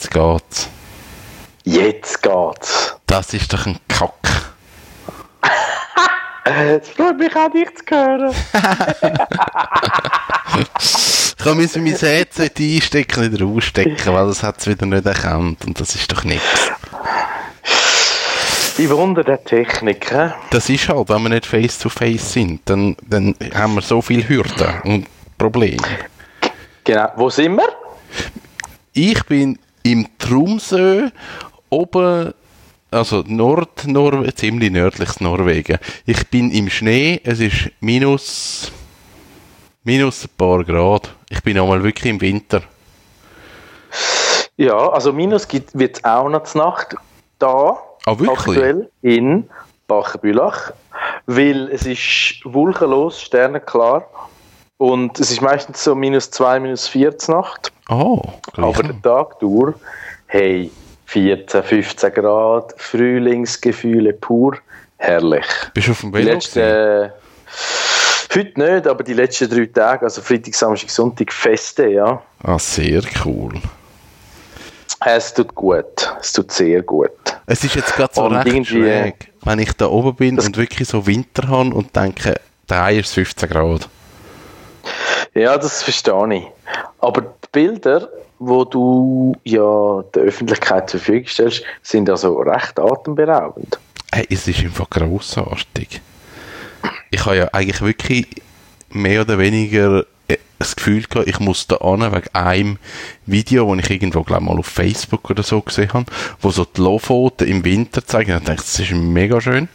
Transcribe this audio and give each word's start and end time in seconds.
Jetzt 0.00 0.12
geht's. 0.12 0.68
Jetzt 1.64 2.22
geht's. 2.22 2.96
Das 3.06 3.34
ist 3.34 3.52
doch 3.52 3.66
ein 3.66 3.78
Kack. 3.86 4.14
Es 6.42 6.88
freut 6.88 7.18
mich 7.18 7.36
auch, 7.36 7.50
dich 7.50 7.68
zu 7.76 7.84
hören. 7.94 8.34
Ich 11.38 11.54
müssen 11.54 11.84
mein 11.84 11.96
Headset 11.96 12.50
einstecken, 12.58 13.32
wieder 13.32 13.44
ausstecken, 13.44 14.14
weil 14.14 14.26
das 14.26 14.42
hat 14.42 14.58
es 14.58 14.66
wieder 14.66 14.86
nicht 14.86 15.06
erkannt 15.06 15.64
und 15.66 15.78
das 15.80 15.94
ist 15.94 16.10
doch 16.10 16.24
nichts. 16.24 16.70
Die 18.78 18.90
Wunder 18.90 19.22
der 19.22 19.44
Technik, 19.44 20.10
hä? 20.10 20.32
Das 20.50 20.68
ist 20.68 20.88
halt, 20.88 21.08
wenn 21.08 21.22
wir 21.22 21.28
nicht 21.30 21.46
face 21.46 21.78
to 21.78 21.88
face 21.88 22.32
sind, 22.32 22.60
dann, 22.66 22.96
dann 23.06 23.34
haben 23.54 23.74
wir 23.74 23.82
so 23.82 24.02
viele 24.02 24.28
Hürden 24.28 24.80
und 24.84 25.06
Probleme. 25.38 25.82
Genau. 26.84 27.08
Wo 27.16 27.30
sind 27.30 27.56
wir? 27.56 27.68
Ich 28.92 29.22
bin 29.24 29.58
im 29.82 30.06
Tromsø 30.18 31.10
oben, 31.68 32.34
also 32.90 33.22
Nord, 33.26 33.86
Nor 33.86 34.26
ziemlich 34.34 34.70
nördliches 34.70 35.20
Norwegen. 35.20 35.78
Ich 36.06 36.28
bin 36.28 36.50
im 36.50 36.68
Schnee, 36.68 37.20
es 37.24 37.40
ist 37.40 37.70
minus, 37.80 38.72
minus 39.84 40.24
ein 40.24 40.30
paar 40.36 40.64
Grad. 40.64 41.14
Ich 41.28 41.42
bin 41.42 41.58
einmal 41.58 41.82
wirklich 41.82 42.10
im 42.10 42.20
Winter. 42.20 42.62
Ja, 44.56 44.90
also 44.90 45.12
Minus 45.12 45.48
wird 45.72 45.96
es 45.96 46.04
auch 46.04 46.28
noch 46.28 46.44
zur 46.44 46.64
Nacht 46.64 46.94
da. 47.38 47.78
Ah? 48.04 48.16
Aktuell 48.28 48.90
in 49.02 49.48
Bachenbülach. 49.86 50.72
Weil 51.26 51.68
es 51.72 51.86
ist 51.86 52.40
wolkenlos, 52.44 53.22
sternenklar. 53.22 54.06
Und 54.80 55.20
es 55.20 55.30
ist 55.30 55.42
meistens 55.42 55.84
so 55.84 55.94
minus 55.94 56.30
2, 56.30 56.58
minus 56.58 56.88
4 56.88 57.18
zur 57.18 57.34
Nacht. 57.34 57.70
Oh, 57.90 58.22
gleich 58.54 58.66
Aber 58.66 58.82
der 58.82 59.02
Tag 59.02 59.38
durch, 59.38 59.74
hey, 60.26 60.70
14, 61.04 61.62
15 61.62 62.14
Grad, 62.14 62.72
Frühlingsgefühle 62.78 64.14
pur, 64.14 64.56
herrlich. 64.96 65.44
Bist 65.74 65.88
du 65.88 65.92
auf 65.92 66.00
dem 66.00 66.14
Velo? 66.14 66.32
heute 68.34 68.58
nicht, 68.58 68.86
aber 68.86 69.04
die 69.04 69.12
letzten 69.12 69.50
drei 69.50 69.66
Tage, 69.66 70.06
also 70.06 70.22
Freitag, 70.22 70.54
Samstag, 70.54 70.88
Sonntag, 70.88 71.30
Feste, 71.30 71.86
ja. 71.88 72.22
Ah, 72.42 72.58
sehr 72.58 73.02
cool. 73.26 73.52
Es 75.04 75.34
tut 75.34 75.54
gut, 75.54 76.16
es 76.22 76.32
tut 76.32 76.50
sehr 76.52 76.80
gut. 76.80 77.10
Es 77.44 77.62
ist 77.64 77.74
jetzt 77.74 77.94
gerade 77.94 78.14
so 78.14 78.22
Und 78.22 78.34
recht 78.34 78.68
schräg, 78.68 79.30
wenn 79.42 79.58
ich 79.58 79.74
da 79.74 79.88
oben 79.88 80.14
bin 80.14 80.40
und 80.40 80.56
wirklich 80.56 80.88
so 80.88 81.06
Winter 81.06 81.48
habe 81.48 81.74
und 81.74 81.94
denke, 81.94 82.40
da 82.66 82.88
ist 82.88 83.08
es 83.08 83.12
15 83.12 83.50
Grad. 83.50 83.90
Ja, 85.34 85.56
das 85.56 85.82
verstehe 85.82 86.34
ich. 86.34 86.44
Aber 86.98 87.22
die 87.22 87.48
Bilder, 87.52 88.08
wo 88.38 88.64
du 88.64 89.34
ja 89.44 90.02
der 90.14 90.22
Öffentlichkeit 90.22 90.90
zur 90.90 91.00
Verfügung 91.00 91.28
stellst, 91.28 91.62
sind 91.82 92.10
also 92.10 92.38
recht 92.38 92.78
atemberaubend. 92.78 93.78
Hey, 94.12 94.26
es 94.30 94.48
ist 94.48 94.60
einfach 94.60 94.90
grossartig. 94.90 96.00
Ich 97.10 97.24
habe 97.24 97.36
ja 97.36 97.48
eigentlich 97.52 97.80
wirklich 97.80 98.26
mehr 98.90 99.22
oder 99.22 99.38
weniger 99.38 100.04
äh, 100.26 100.38
das 100.58 100.76
Gefühl 100.76 101.02
gehabt, 101.02 101.28
ich 101.28 101.38
muss 101.38 101.66
da 101.66 101.76
an 101.76 102.00
wegen 102.00 102.34
einem 102.34 102.78
Video, 103.26 103.74
das 103.74 103.84
ich 103.84 103.90
irgendwo 103.90 104.22
glaub, 104.22 104.40
mal 104.40 104.58
auf 104.58 104.66
Facebook 104.66 105.30
oder 105.30 105.42
so 105.42 105.60
gesehen 105.60 105.92
habe, 105.92 106.06
wo 106.40 106.50
so 106.50 106.64
die 106.64 106.80
Lofoten 106.80 107.46
im 107.46 107.64
Winter 107.64 108.04
zeigen. 108.04 108.36
Ich 108.36 108.44
dachte, 108.44 108.62
das 108.62 108.78
ist 108.78 108.92
mega 108.92 109.40
schön. 109.40 109.68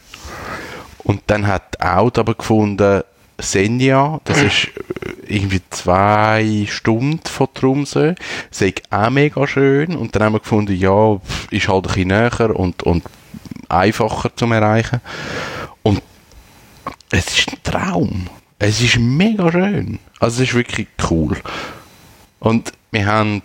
Und 1.03 1.21
dann 1.27 1.47
hat 1.47 1.79
Aud 1.81 2.17
aber 2.17 2.33
gefunden, 2.33 3.03
Senja, 3.37 4.19
das 4.23 4.41
ist 4.41 4.67
äh, 4.67 5.33
irgendwie 5.35 5.61
zwei 5.69 6.65
Stunden 6.69 7.25
von 7.25 7.47
Tromsø, 7.53 8.13
sei 8.51 8.73
auch 8.89 9.09
mega 9.09 9.45
schön. 9.47 9.95
Und 9.95 10.15
dann 10.15 10.23
haben 10.23 10.33
wir 10.33 10.39
gefunden, 10.39 10.75
ja, 10.75 11.19
ist 11.51 11.67
halt 11.67 11.87
ein 11.87 11.93
bisschen 11.93 12.07
näher 12.07 12.55
und, 12.55 12.83
und 12.83 13.03
einfacher 13.69 14.35
zum 14.35 14.51
Erreichen. 14.51 15.01
Und 15.83 16.01
es 17.11 17.37
ist 17.37 17.51
ein 17.51 17.63
Traum. 17.63 18.27
Es 18.59 18.81
ist 18.81 18.97
mega 18.97 19.51
schön. 19.51 19.99
Also 20.19 20.41
es 20.41 20.49
ist 20.49 20.55
wirklich 20.55 20.87
cool. 21.09 21.37
Und 22.39 22.71
wir 22.91 23.05
haben, 23.05 23.41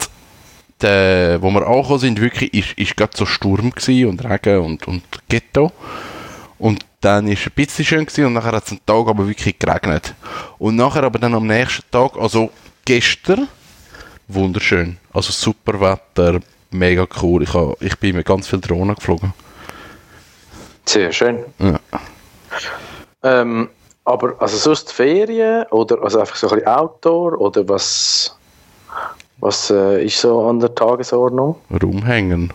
den, 0.82 1.42
wo 1.42 1.50
wir 1.50 1.66
angekommen 1.66 1.98
sind, 1.98 2.20
wirklich, 2.20 2.54
ist, 2.54 2.72
ist 2.78 2.96
gerade 2.96 3.16
so 3.16 3.26
Sturm 3.26 3.72
und 3.72 4.24
Regen 4.24 4.58
und, 4.60 4.86
und 4.86 5.02
Ghetto. 5.28 5.72
Und 6.58 6.84
dann 7.00 7.28
ist 7.28 7.40
es 7.40 7.46
ein 7.46 7.52
bisschen 7.54 7.84
schön 7.84 8.06
gewesen 8.06 8.26
und 8.26 8.32
nachher 8.34 8.52
hat 8.52 8.64
es 8.64 8.70
einen 8.72 8.84
Tag 8.84 9.06
aber 9.08 9.26
wirklich 9.26 9.58
geregnet. 9.58 10.14
Und 10.58 10.76
nachher 10.76 11.02
aber 11.04 11.18
dann 11.18 11.34
am 11.34 11.46
nächsten 11.46 11.82
Tag, 11.90 12.16
also 12.18 12.50
gestern, 12.84 13.48
wunderschön. 14.28 14.98
Also 15.12 15.32
super 15.32 15.80
Wetter, 15.80 16.40
mega 16.70 17.06
cool. 17.22 17.42
Ich, 17.42 17.54
hab, 17.54 17.80
ich 17.82 17.96
bin 17.98 18.16
mit 18.16 18.26
ganz 18.26 18.46
viel 18.48 18.60
Drohnen 18.60 18.94
geflogen. 18.94 19.32
Sehr 20.84 21.12
schön. 21.12 21.44
Ja. 21.58 21.78
Ähm, 23.22 23.68
aber 24.04 24.34
also 24.40 24.56
sonst 24.56 24.92
Ferien 24.92 25.64
oder 25.70 26.02
also 26.02 26.20
einfach 26.20 26.36
so 26.36 26.48
ein 26.48 26.56
bisschen 26.56 26.68
Outdoor 26.68 27.40
oder 27.40 27.68
was, 27.68 28.36
was 29.38 29.70
äh, 29.70 30.04
ist 30.04 30.20
so 30.20 30.46
an 30.48 30.58
der 30.58 30.74
Tagesordnung? 30.74 31.56
rumhängen. 31.82 32.52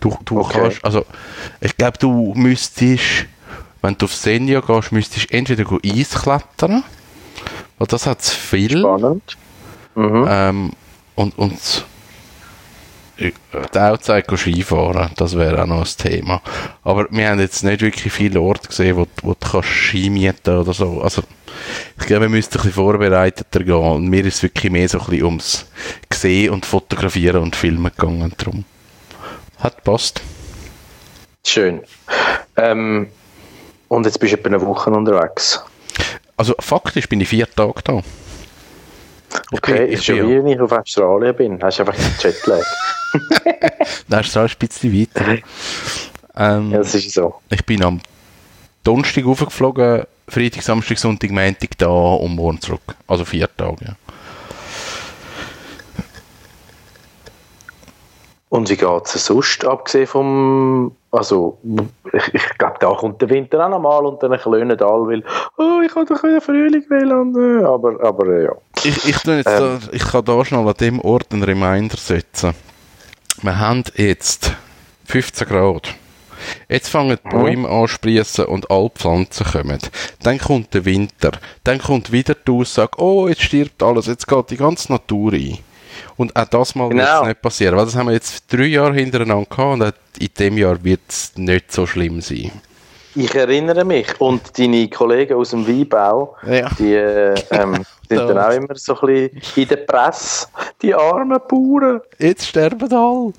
Du, 0.00 0.16
du 0.24 0.40
Okay. 0.40 0.60
kannst, 0.60 0.84
also 0.84 1.04
ich 1.60 1.76
glaube, 1.76 1.98
du 1.98 2.32
müsstest, 2.36 3.26
wenn 3.86 3.96
du 3.96 4.06
auf 4.06 4.14
Senja 4.14 4.60
gehst, 4.60 4.92
müsstest 4.92 5.30
entweder 5.30 5.64
go 5.64 5.78
Eis 5.84 6.10
klettern, 6.10 6.82
weil 7.78 7.86
das 7.86 8.06
hat 8.06 8.22
viel. 8.22 8.80
Spannend. 8.80 9.36
Mhm. 9.94 10.26
Ähm, 10.28 10.72
und, 11.14 11.38
und 11.38 11.84
die 13.18 13.32
Outside 13.78 14.24
Skifahren, 14.36 15.10
das 15.16 15.36
wäre 15.38 15.62
auch 15.62 15.66
noch 15.66 15.80
ein 15.80 15.96
Thema. 15.96 16.42
Aber 16.82 17.06
wir 17.10 17.30
haben 17.30 17.40
jetzt 17.40 17.62
nicht 17.62 17.80
wirklich 17.80 18.12
viele 18.12 18.40
Orte 18.40 18.68
gesehen, 18.68 18.96
wo, 18.96 19.06
wo 19.22 19.34
du 19.34 19.48
kannst 19.48 19.68
Ski 19.68 20.10
mieten 20.10 20.56
oder 20.56 20.74
so. 20.74 21.00
Also, 21.00 21.22
ich 21.98 22.06
glaube, 22.06 22.22
wir 22.22 22.28
müssten 22.28 22.58
ein 22.58 22.64
bisschen 22.64 22.72
vorbereiteter 22.72 23.64
gehen. 23.64 23.74
Und 23.74 24.08
mir 24.08 24.24
ist 24.24 24.34
es 24.34 24.42
wirklich 24.42 24.70
mehr 24.70 24.88
so 24.88 24.98
ein 24.98 25.06
bisschen 25.06 25.24
ums 25.24 25.66
Sehen 26.12 26.50
und 26.50 26.66
Fotografieren 26.66 27.42
und 27.42 27.56
Filmen 27.56 27.90
gegangen. 27.96 28.34
Drum. 28.36 28.64
Hat 29.60 29.82
passt. 29.84 30.20
Schön. 31.46 31.82
Ähm, 32.56 33.08
und 33.88 34.06
jetzt 34.06 34.18
bist 34.18 34.32
du 34.32 34.38
etwa 34.38 34.48
eine 34.48 34.60
Woche 34.62 34.90
unterwegs. 34.90 35.60
Also 36.36 36.54
faktisch 36.58 37.08
bin 37.08 37.20
ich 37.20 37.28
vier 37.28 37.48
Tage 37.50 37.80
da. 37.84 37.98
Ich 39.52 39.58
Okay, 39.58 39.78
bin- 39.78 39.88
ist 39.88 40.00
ich 40.00 40.06
schon 40.06 40.16
bin 40.16 40.28
wie 40.28 40.36
wenn 40.38 40.46
ich 40.48 40.60
auf 40.60 40.72
Australien 40.72 41.34
bin. 41.36 41.62
Hast 41.62 41.78
du 41.78 41.82
einfach 41.82 41.94
den 41.94 42.12
Jetlag. 42.20 42.64
Da 44.08 44.20
ist 44.20 44.36
auch 44.36 44.42
ein 44.42 44.50
bisschen 44.58 44.92
weiter. 44.92 45.38
Ähm, 46.36 46.70
ja, 46.70 46.78
das 46.78 46.94
ist 46.94 47.12
so. 47.12 47.36
Ich 47.50 47.64
bin 47.64 47.82
am 47.82 48.00
Donnerstag 48.84 49.24
aufgeflogen, 49.26 50.04
Freitag, 50.28 50.62
Samstag, 50.62 50.98
Sonntag, 50.98 51.30
Montag 51.30 51.70
da 51.78 51.86
und 51.88 52.34
morgen 52.34 52.60
zurück. 52.60 52.94
Also 53.06 53.24
vier 53.24 53.48
Tage. 53.56 53.96
Und 58.48 58.70
wie 58.70 58.76
geht 58.76 59.04
es 59.06 59.26
sonst, 59.26 59.64
abgesehen 59.64 60.06
vom, 60.06 60.92
also, 61.10 61.58
ich, 62.12 62.34
ich 62.34 62.58
glaube, 62.58 62.76
da 62.78 62.94
kommt 62.94 63.20
der 63.20 63.28
Winter 63.28 63.64
auch 63.64 63.70
nochmal 63.70 64.06
und 64.06 64.22
dann 64.22 64.38
klönen 64.38 64.80
alle, 64.80 65.06
weil, 65.08 65.24
oh, 65.56 65.80
ich 65.84 65.94
habe 65.94 66.06
doch 66.06 66.20
den 66.20 66.40
Frühling 66.40 66.84
will 66.88 67.12
und, 67.12 67.36
äh, 67.36 67.64
aber, 67.64 68.00
aber, 68.04 68.26
äh, 68.28 68.44
ja. 68.44 68.52
Ich, 68.84 69.08
ich, 69.08 69.24
jetzt 69.24 69.26
Ähm. 69.26 69.42
da, 69.44 69.78
ich 69.90 70.04
kann 70.04 70.24
da 70.24 70.44
schnell 70.44 70.66
an 70.66 70.74
dem 70.74 71.00
Ort 71.00 71.32
einen 71.32 71.42
Reminder 71.42 71.96
setzen. 71.96 72.54
Wir 73.42 73.58
haben 73.58 73.82
jetzt 73.96 74.52
15 75.06 75.48
Grad. 75.48 75.94
Jetzt 76.68 76.88
fangen 76.88 77.18
die 77.24 77.28
Bäume 77.28 77.68
an 77.68 77.88
sprießen 77.88 78.44
und 78.44 78.70
alle 78.70 78.90
Pflanzen 78.90 79.46
kommen. 79.46 79.78
Dann 80.22 80.38
kommt 80.38 80.74
der 80.74 80.84
Winter. 80.84 81.32
Dann 81.64 81.78
kommt 81.78 82.12
wieder 82.12 82.34
die 82.34 82.52
Aussage, 82.52 82.98
oh, 82.98 83.26
jetzt 83.26 83.42
stirbt 83.42 83.82
alles, 83.82 84.06
jetzt 84.06 84.28
geht 84.28 84.50
die 84.50 84.56
ganze 84.56 84.92
Natur 84.92 85.32
ein. 85.32 85.58
Und 86.16 86.34
auch 86.36 86.44
das 86.46 86.74
mal 86.74 86.88
wird 86.90 87.00
Genau. 87.00 87.22
es 87.22 87.28
nicht 87.28 87.42
passieren. 87.42 87.76
Weil 87.76 87.84
das 87.84 87.96
haben 87.96 88.06
wir 88.06 88.14
jetzt 88.14 88.44
drei 88.52 88.64
Jahre 88.66 88.94
hintereinander 88.94 89.46
gehabt 89.48 89.80
und 89.80 89.94
in 90.18 90.28
dem 90.38 90.58
Jahr 90.58 90.82
wird 90.82 91.00
es 91.08 91.32
nicht 91.36 91.72
so 91.72 91.86
schlimm 91.86 92.20
sein. 92.20 92.50
Ich 93.14 93.34
erinnere 93.34 93.82
mich 93.84 94.08
und 94.20 94.58
deine 94.58 94.88
Kollegen 94.90 95.34
aus 95.34 95.50
dem 95.50 95.66
Weinbau, 95.66 96.36
Ja. 96.46 96.68
die, 96.78 96.92
äh, 96.94 97.34
ähm, 97.50 97.82
sind 98.08 98.18
dann 98.28 98.38
auch 98.38 98.50
immer 98.50 98.74
so 98.76 98.94
ein 99.00 99.30
bisschen 99.30 99.62
in 99.62 99.68
der 99.68 99.76
Presse. 99.76 100.46
Die 100.82 100.94
armen 100.94 101.38
Bauern. 101.48 102.00
Jetzt 102.18 102.46
sterben 102.48 102.92
alle. 102.92 103.32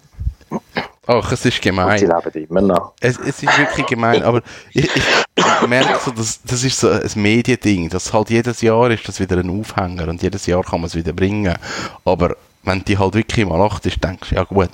Ach, 1.10 1.32
es 1.32 1.46
ist 1.46 1.46
Und 1.46 1.52
sie 1.54 1.60
gemein. 1.62 2.00
leben 2.00 2.46
immer 2.50 2.62
noch. 2.62 2.94
Es, 3.00 3.18
es 3.20 3.44
ist 3.44 3.58
wirklich 3.58 3.86
gemein, 3.86 4.24
aber 4.24 4.42
ich, 4.74 4.90
ich 4.94 5.68
merke 5.68 6.00
so, 6.04 6.12
dass, 6.12 6.42
das 6.44 6.64
ist 6.64 6.80
so 6.80 6.90
ein 6.90 7.10
Mediending, 7.16 7.90
dass 7.90 8.12
halt 8.12 8.30
jedes 8.30 8.62
Jahr 8.62 8.90
ist 8.92 9.08
das 9.08 9.20
wieder 9.20 9.38
ein 9.38 9.50
Aufhänger 9.60 10.08
und 10.10 10.22
jedes 10.22 10.46
Jahr 10.48 10.64
kann 10.64 10.82
man 10.82 10.88
es 10.88 10.96
wieder 10.96 11.14
bringen. 11.14 11.56
Aber 12.04 12.36
wenn 12.64 12.84
die 12.84 12.98
halt 12.98 13.14
wirklich 13.14 13.46
mal 13.46 13.62
achtest, 13.62 14.04
denkst 14.04 14.30
du, 14.30 14.36
ja 14.36 14.44
gut, 14.44 14.70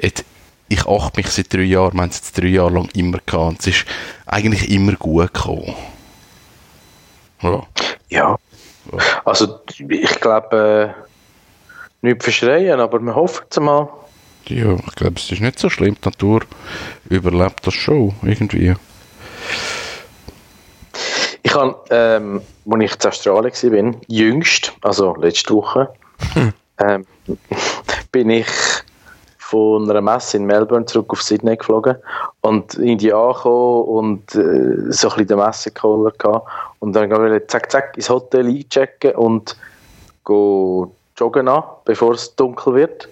jetzt, 0.00 0.24
ich 0.68 0.86
achte 0.86 1.20
mich 1.20 1.28
seit 1.28 1.52
drei 1.52 1.62
Jahren, 1.62 1.94
wir 1.94 2.02
haben 2.02 2.10
es 2.10 2.16
jetzt 2.16 2.38
drei 2.38 2.46
Jahre 2.48 2.72
lang 2.74 2.88
immer 2.94 3.18
gehabt 3.26 3.50
und 3.50 3.60
es 3.60 3.66
ist 3.66 3.84
eigentlich 4.26 4.70
immer 4.70 4.92
gut 4.94 5.32
gekommen. 5.32 5.74
Ja. 7.42 7.62
Ja. 8.08 8.36
Also, 9.24 9.60
ich 9.68 10.20
glaube, 10.20 10.94
äh, 10.96 12.06
nicht 12.06 12.22
verschreien, 12.22 12.80
aber 12.80 13.00
wir 13.00 13.14
hoffen 13.14 13.44
es 13.50 13.60
mal. 13.60 13.88
ja, 14.46 14.74
ich 14.74 14.94
glaube, 14.94 15.16
es 15.16 15.30
ist 15.30 15.40
nicht 15.40 15.58
so 15.58 15.68
schlimm, 15.68 15.96
die 16.02 16.08
Natur 16.08 16.42
überlebt 17.08 17.66
das 17.66 17.74
schon, 17.74 18.14
irgendwie. 18.22 18.74
Ich 21.42 21.54
habe, 21.54 21.76
ähm, 21.90 22.40
als 22.70 22.82
ich 22.82 23.04
in 23.04 23.10
Australien 23.10 23.94
war, 23.94 24.00
jüngst, 24.08 24.72
also 24.82 25.14
letzte 25.16 25.54
Woche, 25.54 25.92
ähm, 26.80 27.06
bin 28.12 28.30
ich 28.30 28.48
von 29.38 29.90
einer 29.90 30.00
Messe 30.00 30.36
in 30.36 30.46
Melbourne 30.46 30.86
zurück 30.86 31.10
auf 31.10 31.22
Sydney 31.22 31.56
geflogen 31.56 31.96
und 32.40 32.74
in 32.74 32.98
die 32.98 33.12
angekommen 33.12 33.84
und 33.84 34.34
äh, 34.34 34.92
so 34.92 35.08
ein 35.08 35.16
bisschen 35.16 35.26
den 35.26 35.38
Messecaller 35.38 36.12
gehabt 36.12 36.48
und 36.78 36.94
dann 36.94 37.10
wollte 37.10 37.38
ich 37.38 37.48
zack 37.48 37.70
zack 37.70 37.96
ins 37.96 38.08
Hotel 38.08 38.46
einchecken 38.46 39.14
und 39.16 39.56
go 40.24 40.94
joggen 41.16 41.48
an, 41.48 41.62
bevor 41.84 42.12
es 42.12 42.34
dunkel 42.36 42.74
wird. 42.74 43.08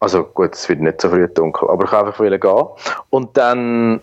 Also 0.00 0.22
gut, 0.22 0.54
es 0.54 0.68
wird 0.68 0.80
nicht 0.80 1.00
so 1.00 1.08
früh 1.08 1.26
dunkel, 1.26 1.68
aber 1.68 1.84
ich 1.84 1.92
wollte 1.92 2.34
einfach 2.34 2.40
gehen. 2.40 2.94
Und 3.10 3.36
dann 3.36 4.00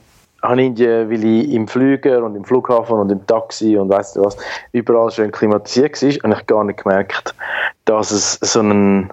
ich, 0.54 0.66
irgendwie, 0.66 0.88
weil 0.88 1.24
ich 1.26 1.52
im 1.52 1.68
Flüger 1.68 2.24
und 2.24 2.36
im 2.36 2.46
Flughafen 2.46 2.98
und 2.98 3.12
im 3.12 3.26
Taxi 3.26 3.78
und 3.78 3.90
weiss 3.90 4.16
nicht 4.16 4.26
was, 4.26 4.38
überall 4.72 5.12
schön 5.12 5.32
klimatisiert 5.32 6.02
war, 6.02 6.32
habe 6.32 6.42
ich 6.42 6.48
gar 6.48 6.64
nicht 6.64 6.84
gemerkt, 6.84 7.36
dass 7.86 8.12
es 8.12 8.34
so 8.42 8.60
einen 8.60 9.12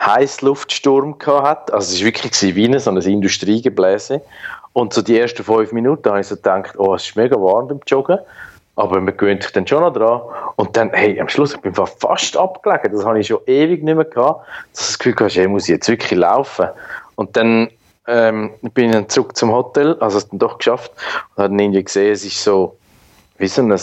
Heißluftsturm 0.00 1.16
hat. 1.26 1.72
Also 1.72 1.94
es 1.94 2.00
war 2.00 2.06
wirklich 2.06 2.54
wie 2.54 2.64
eine, 2.66 2.80
so 2.80 2.90
ein 2.90 2.96
Industriegebläse. 2.98 4.20
Und 4.72 4.92
so 4.92 5.02
die 5.02 5.18
ersten 5.18 5.44
fünf 5.44 5.72
Minuten 5.72 6.08
habe 6.08 6.20
ich 6.20 6.26
so 6.26 6.36
gedacht, 6.36 6.74
oh, 6.78 6.94
es 6.94 7.06
ist 7.06 7.16
mega 7.16 7.36
warm 7.36 7.68
beim 7.68 7.80
Joggen. 7.86 8.18
Aber 8.76 9.00
man 9.00 9.16
gewöhnt 9.16 9.44
sich 9.44 9.52
dann 9.52 9.66
schon 9.68 9.82
noch 9.82 9.92
dran. 9.92 10.20
Und 10.56 10.76
dann, 10.76 10.90
hey, 10.92 11.20
am 11.20 11.28
Schluss, 11.28 11.54
ich 11.54 11.60
bin 11.60 11.72
fa- 11.74 11.86
fast 11.86 12.36
abgelegen. 12.36 12.92
Das 12.92 13.04
habe 13.04 13.20
ich 13.20 13.28
schon 13.28 13.38
ewig 13.46 13.84
nicht 13.84 13.94
mehr 13.94 14.04
gehabt. 14.04 14.44
Dass 14.72 14.80
ich 14.80 14.86
das 14.88 14.98
Gefühl 14.98 15.28
hey, 15.28 15.46
muss 15.46 15.64
ich 15.64 15.74
jetzt 15.74 15.88
wirklich 15.88 16.18
laufen? 16.18 16.66
Und 17.14 17.36
dann 17.36 17.70
ähm, 18.06 18.52
bin 18.74 18.92
dann 18.92 19.08
zurück 19.08 19.36
zum 19.36 19.52
Hotel, 19.52 19.96
also 20.00 20.18
es 20.18 20.28
dann 20.28 20.38
doch 20.38 20.58
geschafft. 20.58 20.92
Und 21.36 21.44
habe 21.44 21.48
dann 21.50 21.58
irgendwie 21.58 21.84
gesehen, 21.84 22.12
es 22.12 22.24
ist 22.24 22.42
so, 22.42 22.76
wie 23.38 23.48
so 23.48 23.62
ein 23.62 23.76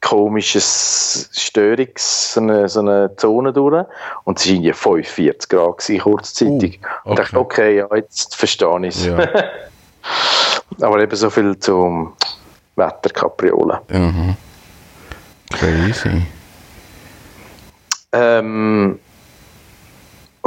komisches 0.00 1.28
Störungs, 1.32 2.34
so 2.34 2.40
eine, 2.40 2.68
so 2.68 2.80
eine 2.80 3.14
Zone 3.16 3.52
durch. 3.52 3.86
Und 4.24 4.38
es 4.38 4.46
war 4.46 4.52
irgendwie 4.52 4.72
45 4.72 5.48
Grad 5.48 5.78
gewesen, 5.78 6.00
kurzzeitig. 6.00 6.80
Uh, 7.04 7.10
Und 7.10 7.18
dachte, 7.18 7.38
okay, 7.38 7.76
ja, 7.76 7.86
jetzt 7.94 8.34
verstehe 8.34 8.86
ich 8.86 8.96
es. 8.96 9.06
Ja. 9.06 9.18
Aber 10.80 11.00
eben 11.00 11.16
so 11.16 11.28
viel 11.28 11.58
zum 11.58 12.14
Wetterkapriolen. 12.76 13.78
Mhm. 13.88 14.36
Crazy. 15.50 16.22
Ähm, 18.12 18.98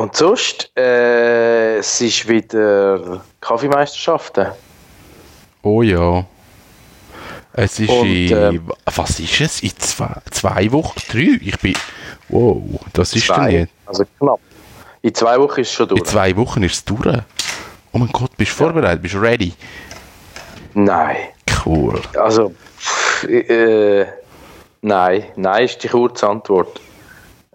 und 0.04 0.18
sonst, 0.18 0.70
äh, 0.78 1.78
es 1.78 2.02
ist 2.02 2.28
wieder 2.28 3.22
Kaffeemeisterschaften. 3.40 4.48
Oh 5.62 5.82
ja. 5.82 6.26
Es 7.54 7.80
ist 7.80 7.90
Und, 7.90 8.08
in, 8.08 8.38
ähm, 8.38 8.72
was 8.84 9.22
ist 9.22 9.40
es? 9.40 9.64
In 9.64 9.72
zwei, 9.78 10.14
zwei 10.30 10.70
Wochen? 10.74 11.00
Drei? 11.10 11.40
Ich 11.40 11.58
bin, 11.58 11.74
wow, 12.28 12.62
das 12.92 13.16
ist 13.16 13.30
denn 13.30 13.36
Zwei, 13.36 13.52
jetzt. 13.52 13.72
also 13.86 14.04
knapp. 14.20 14.40
In 15.04 15.16
zwei 15.16 15.40
Wochen 15.40 15.62
ist 15.62 15.70
es 15.70 15.74
schon 15.74 15.88
durch. 15.88 16.02
In 16.02 16.06
zwei 16.06 16.36
Wochen 16.36 16.64
ist 16.64 16.74
es 16.74 16.84
durch. 16.84 17.20
Oh 17.94 17.98
mein 17.98 18.10
Gott, 18.10 18.36
bist 18.36 18.52
du 18.52 18.56
vorbereitet? 18.56 19.02
Bist 19.02 19.14
du 19.14 19.20
ready? 19.20 19.54
Nein. 20.74 21.16
Cool. 21.66 22.02
Also, 22.20 22.54
äh, 23.30 24.06
nein. 24.82 25.24
Nein 25.38 25.64
ist 25.64 25.82
die 25.82 25.88
kurze 25.88 26.28
Antwort. 26.28 26.82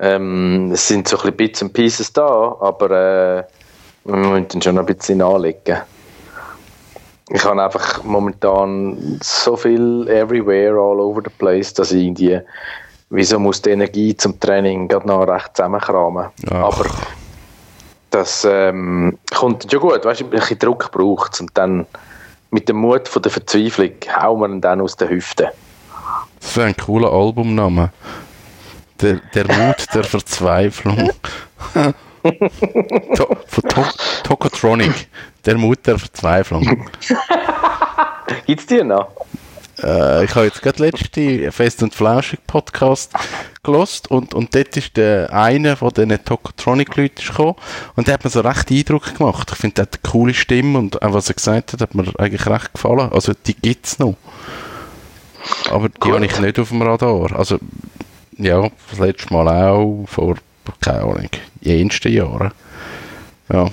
Ähm, 0.01 0.71
es 0.73 0.87
sind 0.87 1.09
so 1.09 1.17
ein 1.17 1.23
bisschen 1.23 1.37
Bits 1.37 1.63
und 1.63 1.73
Pieces 1.73 2.13
da, 2.13 2.57
aber 2.61 2.91
äh, 2.91 3.45
wir 4.05 4.17
müssen 4.17 4.63
schon 4.63 4.79
ein 4.79 4.87
bisschen 4.87 5.21
anlegen. 5.21 5.79
Ich 7.31 7.45
habe 7.45 7.63
einfach 7.63 8.03
momentan 8.05 9.19
so 9.23 9.57
viel 9.57 10.09
everywhere, 10.09 10.73
all 10.73 11.01
over 11.01 11.21
the 11.23 11.31
place, 11.39 11.75
dass 11.75 11.93
ich 11.93 12.05
irgendwie, 12.05 12.41
wieso 13.11 13.39
muss 13.39 13.61
die 13.61 13.71
Energie 13.71 14.17
zum 14.17 14.39
Training 14.41 14.89
gerade 14.89 15.07
noch 15.07 15.27
recht 15.27 15.55
zusammenkramen. 15.55 16.29
Ach. 16.51 16.55
Aber 16.55 16.87
das 18.11 18.47
ähm, 18.49 19.19
kommt 19.35 19.71
schon 19.71 19.81
gut, 19.81 20.05
weißt 20.05 20.21
du, 20.21 20.25
ein 20.25 20.31
bisschen 20.31 20.59
Druck 20.59 20.91
braucht 20.91 21.35
es 21.35 21.41
und 21.41 21.51
dann 21.55 21.87
mit 22.51 22.69
dem 22.69 22.77
Mut 22.77 23.09
von 23.09 23.21
der 23.21 23.31
Verzweiflung 23.31 23.91
hauen 24.17 24.41
wir 24.41 24.49
ihn 24.49 24.61
dann 24.63 24.81
aus 24.81 24.97
der 24.97 25.11
Hüfte. 25.11 25.53
Das 26.41 26.57
wäre 26.57 26.69
ein 26.69 26.77
cooler 26.77 27.13
Albumname. 27.13 27.91
Der, 29.01 29.21
der 29.35 29.47
Mut 29.47 29.87
der 29.95 30.05
Verzweiflung. 30.05 31.11
to, 33.15 33.37
von 33.47 33.69
to, 33.69 33.85
Tokotronic. 34.25 35.09
Der 35.47 35.57
Mut 35.57 35.87
der 35.87 35.99
Verzweiflung. 35.99 36.65
Gibt 38.47 38.61
es 38.61 38.67
die 38.67 38.83
noch? 38.83 39.09
Äh, 39.83 40.25
ich 40.25 40.35
habe 40.35 40.47
jetzt 40.47 40.63
gerade 40.63 40.83
letzte 40.83 41.53
Fest 41.53 41.83
und 41.83 41.95
Flauschig 41.95 42.41
Podcast 42.47 43.13
gelost 43.63 44.11
und, 44.11 44.35
und 44.35 44.55
dort 44.55 44.77
ist 44.77 44.97
der 44.97 45.33
eine 45.33 45.77
von 45.77 45.91
diesen 45.91 46.25
Tokotronic-Leuten 46.25 47.25
gekommen 47.25 47.55
und 47.95 48.07
der 48.09 48.15
hat 48.15 48.25
mir 48.25 48.31
so 48.31 48.41
recht 48.41 48.71
Eindruck 48.71 49.17
gemacht. 49.17 49.49
Ich 49.53 49.59
finde, 49.59 49.75
der 49.75 49.83
hat 49.83 50.01
eine 50.03 50.11
coole 50.11 50.35
Stimme 50.35 50.79
und 50.79 51.01
auch 51.03 51.15
was 51.15 51.29
er 51.29 51.35
gesagt 51.35 51.73
hat, 51.73 51.81
hat 51.81 51.95
mir 51.95 52.13
eigentlich 52.19 52.47
recht 52.47 52.73
gefallen. 52.75 53.13
Also 53.13 53.33
die 53.47 53.55
gibt 53.55 53.87
es 53.87 53.99
noch. 53.99 54.17
Aber 55.71 55.89
die 55.89 55.99
Gut. 55.99 56.15
habe 56.15 56.27
ich 56.27 56.39
nicht 56.41 56.59
auf 56.59 56.71
dem 56.71 56.83
Radar. 56.83 57.37
Also, 57.37 57.59
ja, 58.39 58.69
das 58.91 58.99
letzte 58.99 59.33
Mal 59.33 59.49
auch 59.49 60.05
vor, 60.07 60.37
keine 60.81 61.01
Ahnung, 61.01 61.29
jensten 61.61 62.13
Jahren. 62.13 62.53
Ja, 63.51 63.69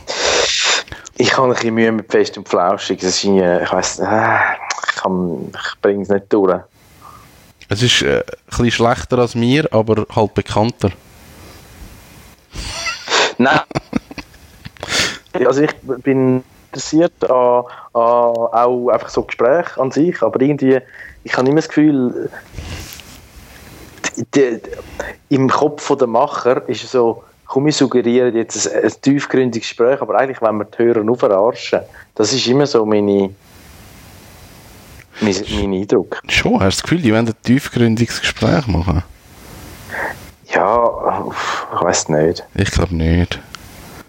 Ich 1.17 1.35
habe 1.37 1.47
ein 1.47 1.53
bisschen 1.53 1.73
Mühe 1.75 1.91
mit 1.91 2.11
Fest 2.11 2.37
und 2.37 2.47
Flauschig. 2.47 2.99
Das 2.99 3.09
ist 3.09 3.23
ich 3.25 3.31
weiss, 3.71 3.99
äh, 3.99 4.03
ich, 4.05 4.95
kann- 5.01 5.51
ich 5.53 5.81
bringe 5.81 6.03
es 6.03 6.09
nicht 6.09 6.31
durch. 6.31 6.59
es 7.69 7.81
ist 7.81 8.01
äh, 8.01 8.17
ein 8.19 8.23
bisschen 8.49 8.71
schlechter 8.71 9.19
als 9.19 9.35
mir, 9.35 9.67
aber 9.71 10.05
halt 10.15 10.33
bekannter. 10.33 10.91
Nein. 13.37 13.59
also 15.45 15.61
ich 15.61 15.73
bin 16.03 16.43
interessiert 16.71 17.13
an, 17.29 17.63
an 17.93 18.01
auch 18.01 18.89
einfach 18.89 19.09
so 19.09 19.23
Gespräche 19.23 19.79
an 19.79 19.91
sich, 19.91 20.21
aber 20.21 20.39
irgendwie, 20.41 20.79
ich 21.23 21.35
habe 21.37 21.47
immer 21.47 21.57
das 21.57 21.67
Gefühl, 21.67 22.29
die, 24.33 24.59
im 25.29 25.49
Kopf 25.49 25.83
von 25.83 25.97
der 25.97 26.07
Macher 26.07 26.67
ist 26.67 26.83
es 26.83 26.91
so, 26.91 27.23
komm, 27.45 27.65
wir 27.65 27.73
suggerieren 27.73 28.35
jetzt 28.35 28.67
ein, 28.67 28.83
ein 28.83 28.91
tiefgründiges 29.01 29.69
Gespräch, 29.69 30.01
aber 30.01 30.15
eigentlich 30.17 30.41
wollen 30.41 30.57
wir 30.57 30.65
die 30.65 30.77
Hörer 30.83 31.03
nur 31.03 31.17
verarschen. 31.17 31.81
Das 32.15 32.33
ist 32.33 32.47
immer 32.47 32.65
so 32.67 32.85
meine, 32.85 33.29
mein, 35.21 35.35
mein 35.51 35.73
Eindruck. 35.73 36.21
Schon, 36.27 36.53
hast 36.59 36.77
du 36.77 36.81
das 36.81 36.83
Gefühl, 36.83 37.01
die 37.01 37.13
wollen 37.13 37.27
ein 37.27 37.33
tiefgründiges 37.43 38.21
Gespräch 38.21 38.67
machen? 38.67 39.03
Ja, 40.53 41.25
ich 41.75 41.81
weiß 41.81 42.09
nicht. 42.09 42.43
Ich 42.55 42.71
glaube 42.71 42.95
nicht. 42.95 43.39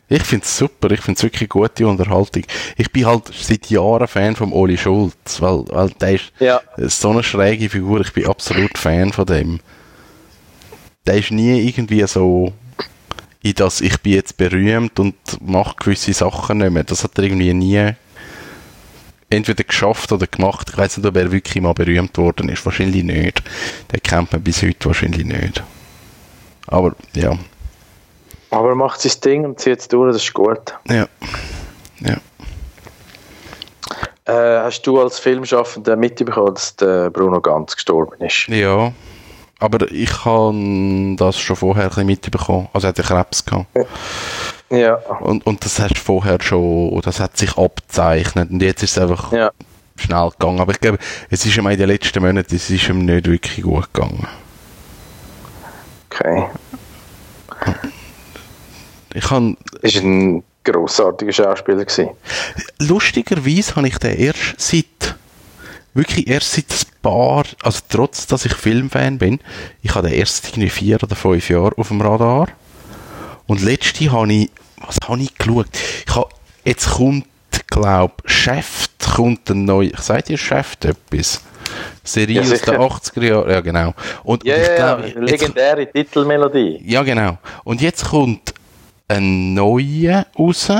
Ich 0.08 0.22
finde 0.22 0.44
es 0.44 0.56
super, 0.56 0.88
ich 0.92 1.00
finde 1.00 1.18
es 1.18 1.24
wirklich 1.24 1.48
gute 1.48 1.86
Unterhaltung. 1.86 2.44
Ich 2.76 2.92
bin 2.92 3.06
halt 3.06 3.24
seit 3.34 3.68
Jahren 3.70 4.06
Fan 4.06 4.36
von 4.36 4.52
Oli 4.52 4.78
Schulz, 4.78 5.40
weil, 5.40 5.64
weil 5.70 5.90
der 6.00 6.12
ist 6.12 6.32
Ja. 6.38 6.60
so 6.76 7.10
eine 7.10 7.24
schräge 7.24 7.68
Figur, 7.68 8.02
ich 8.02 8.12
bin 8.12 8.26
absolut 8.26 8.78
Fan 8.78 9.12
von 9.12 9.26
dem. 9.26 9.58
Der 11.06 11.18
ist 11.18 11.30
nie 11.30 11.68
irgendwie 11.68 12.06
so 12.06 12.52
in 13.42 13.54
das, 13.54 13.80
ich 13.80 14.00
bin 14.00 14.14
jetzt 14.14 14.36
berühmt 14.36 14.98
und 14.98 15.14
mache 15.40 15.76
gewisse 15.78 16.12
Sachen 16.12 16.58
nicht 16.58 16.72
mehr. 16.72 16.84
Das 16.84 17.04
hat 17.04 17.16
er 17.16 17.24
irgendwie 17.24 17.54
nie 17.54 17.92
entweder 19.30 19.62
geschafft 19.64 20.10
oder 20.12 20.26
gemacht. 20.26 20.68
Ich 20.70 20.78
weiß 20.78 20.96
nicht, 20.96 21.06
ob 21.06 21.16
er 21.16 21.30
wirklich 21.30 21.62
mal 21.62 21.74
berühmt 21.74 22.16
worden 22.18 22.48
ist. 22.48 22.64
Wahrscheinlich 22.64 23.04
nicht. 23.04 23.42
Den 23.92 24.02
kennt 24.02 24.32
man 24.32 24.42
bis 24.42 24.62
heute 24.62 24.86
wahrscheinlich 24.86 25.24
nicht. 25.24 25.62
Aber 26.66 26.96
ja, 27.14 27.38
Aber 28.50 28.70
er 28.70 28.74
macht 28.74 29.00
sein 29.00 29.12
Ding 29.24 29.44
und 29.44 29.60
zieht 29.60 29.78
es 29.78 29.88
durch, 29.88 30.12
das 30.12 30.22
ist 30.22 30.34
gut. 30.34 30.74
ja, 30.88 31.06
ja. 32.00 32.16
Äh, 34.24 34.64
hast 34.64 34.82
du 34.82 35.00
als 35.00 35.20
Filmschaffender 35.20 35.94
mitbekommen, 35.94 36.54
dass 36.54 36.74
der 36.74 37.10
Bruno 37.10 37.40
Ganz 37.40 37.76
gestorben 37.76 38.20
ist? 38.24 38.48
Ja, 38.48 38.92
Aber 39.58 39.90
ich 39.90 40.24
habe 40.24 41.14
das 41.16 41.38
schon 41.38 41.56
vorher 41.56 41.84
ein 41.84 41.88
bisschen 41.88 42.06
mitbekommen. 42.06 42.68
Also 42.72 42.86
er 42.86 42.88
hat 42.90 42.98
ja 42.98 43.04
Krebs 43.04 43.44
gehabt. 43.44 43.66
Ja. 44.70 44.94
Und, 45.20 45.46
und 45.46 45.64
das 45.64 45.78
hast 45.78 45.94
du 45.96 46.00
vorher 46.00 46.38
schon, 46.42 47.00
das 47.02 47.20
hat 47.20 47.36
sich 47.38 47.56
abzeichnet. 47.56 48.50
Und 48.50 48.60
jetzt 48.62 48.82
ist 48.82 48.96
es 48.96 49.02
einfach 49.02 49.32
Ja. 49.32 49.50
schnell 49.96 50.28
gegangen. 50.30 50.60
Aber 50.60 50.72
ich 50.72 50.80
glaube, 50.80 50.98
es 51.30 51.46
ist 51.46 51.56
ihm 51.56 51.66
in 51.68 51.78
den 51.78 51.88
letzten 51.88 52.22
Monaten, 52.22 52.54
es 52.54 52.68
ist 52.68 52.88
ihm 52.88 53.04
nicht 53.06 53.26
wirklich 53.26 53.62
gut 53.62 53.92
gegangen. 53.94 54.26
Okay. 56.10 56.46
Ich 59.14 59.30
habe 59.30 59.56
Ist 59.80 59.96
ein 59.96 60.42
grossartiger 60.64 61.32
Schauspieler 61.32 61.84
gewesen. 61.84 62.10
lustigerweise 62.80 63.76
habe 63.76 63.88
ich 63.88 63.96
den 63.98 64.18
erst 64.18 64.54
seit 64.58 65.14
wirklich 65.96 66.28
erst 66.28 66.52
seit 66.52 66.66
ein 66.70 67.00
paar, 67.02 67.44
also 67.62 67.80
trotz, 67.88 68.26
dass 68.26 68.44
ich 68.44 68.54
Filmfan 68.54 69.18
bin, 69.18 69.40
ich 69.82 69.94
habe 69.94 70.08
den 70.08 70.18
erst 70.18 70.48
irgendwie 70.48 70.70
vier 70.70 71.02
oder 71.02 71.16
fünf 71.16 71.48
Jahre 71.50 71.76
auf 71.76 71.88
dem 71.88 72.00
Radar. 72.00 72.48
Und 73.46 73.62
letzte 73.62 74.10
habe 74.12 74.32
ich, 74.32 74.50
was 74.84 74.96
habe 75.08 75.20
ich 75.22 75.34
geschaut? 75.36 75.66
Ich 76.06 76.14
habe, 76.14 76.28
jetzt 76.64 76.90
kommt, 76.90 77.26
glaube 77.68 78.14
Chef, 78.26 78.86
kommt 79.16 79.48
ein 79.50 79.64
neuer, 79.64 79.92
ich 79.94 80.00
sage 80.00 80.22
dir 80.24 80.38
Chef 80.38 80.76
etwas. 80.84 81.40
Serie 82.04 82.36
Ja, 82.36 82.42
aus 82.42 82.48
den 82.48 82.58
sicher. 82.58 82.78
80er 82.78 83.24
Jahren, 83.24 83.50
ja 83.50 83.60
genau. 83.60 83.94
Und, 84.22 84.44
Ja, 84.44 84.56
und 84.56 84.62
ich 84.62 84.68
ja, 84.68 84.74
ja. 84.76 84.76
glaube, 84.76 85.08
jetzt, 85.08 85.16
Legendäre 85.16 85.90
Titelmelodie. 85.90 86.82
ja, 86.84 87.02
genau. 87.02 87.38
Und 87.64 87.80
jetzt 87.80 88.04
kommt 88.04 88.54
ein 89.08 89.54
neuer 89.54 90.26
raus, 90.38 90.70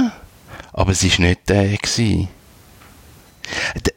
aber 0.73 0.93
es 0.93 1.03
war 1.03 1.27
nicht 1.27 1.49
der. 1.49 1.77
Gewesen. 1.79 2.29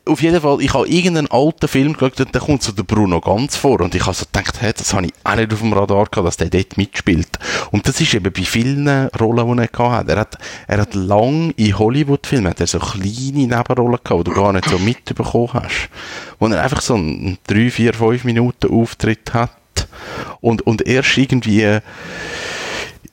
Auf 0.06 0.22
jeden 0.22 0.42
Fall, 0.42 0.62
ich 0.62 0.74
habe 0.74 0.88
irgendeinen 0.88 1.30
alten 1.30 1.68
Film 1.68 1.94
geschaut 1.94 2.20
und 2.20 2.36
da 2.36 2.40
kommt 2.40 2.64
so 2.64 2.72
der 2.72 2.84
Bruno 2.84 3.22
ganz 3.22 3.56
vor 3.56 3.80
und 3.82 3.94
ich 3.96 4.06
habe 4.06 4.16
so 4.16 4.26
gedacht, 4.26 4.62
hey, 4.62 4.74
das 4.76 4.94
habe 4.94 5.08
ich 5.08 5.14
auch 5.24 5.36
nicht 5.36 5.54
auf 5.54 5.60
dem 5.60 5.74
Radar 5.74 6.06
gehabt, 6.06 6.28
dass 6.28 6.38
der 6.38 6.50
dort 6.50 6.78
mitspielt. 6.78 7.40
Und 7.72 7.88
das 7.88 8.02
ist 8.02 8.14
eben 8.14 8.32
bei 8.32 8.44
vielen 8.44 8.88
Rollen, 9.20 9.58
die 9.58 9.64
er 9.64 9.68
gehabt 9.68 9.94
hat. 9.94 10.10
Er 10.10 10.20
hat, 10.20 10.38
er 10.68 10.78
hat 10.80 10.96
lang 10.96 11.52
in 11.52 11.78
Hollywood-Filmen 11.78 12.54
so 12.58 12.80
kleine 12.80 13.48
Nebenrollen 13.48 14.00
gehabt, 14.04 14.28
die 14.28 14.32
du 14.32 14.34
gar 14.34 14.54
nicht 14.54 14.70
so 14.70 14.80
mitbekommen 14.80 15.54
hast. 15.54 15.90
Wo 16.40 16.48
er 16.48 16.64
einfach 16.64 16.82
so 16.82 16.96
einen 16.96 17.38
3, 17.48 17.70
4, 17.70 17.94
5 17.94 18.24
Minuten 18.24 18.72
Auftritt 18.72 19.34
hat 19.34 19.52
und, 20.42 20.62
und 20.64 20.86
erst 20.88 21.18
irgendwie 21.18 21.80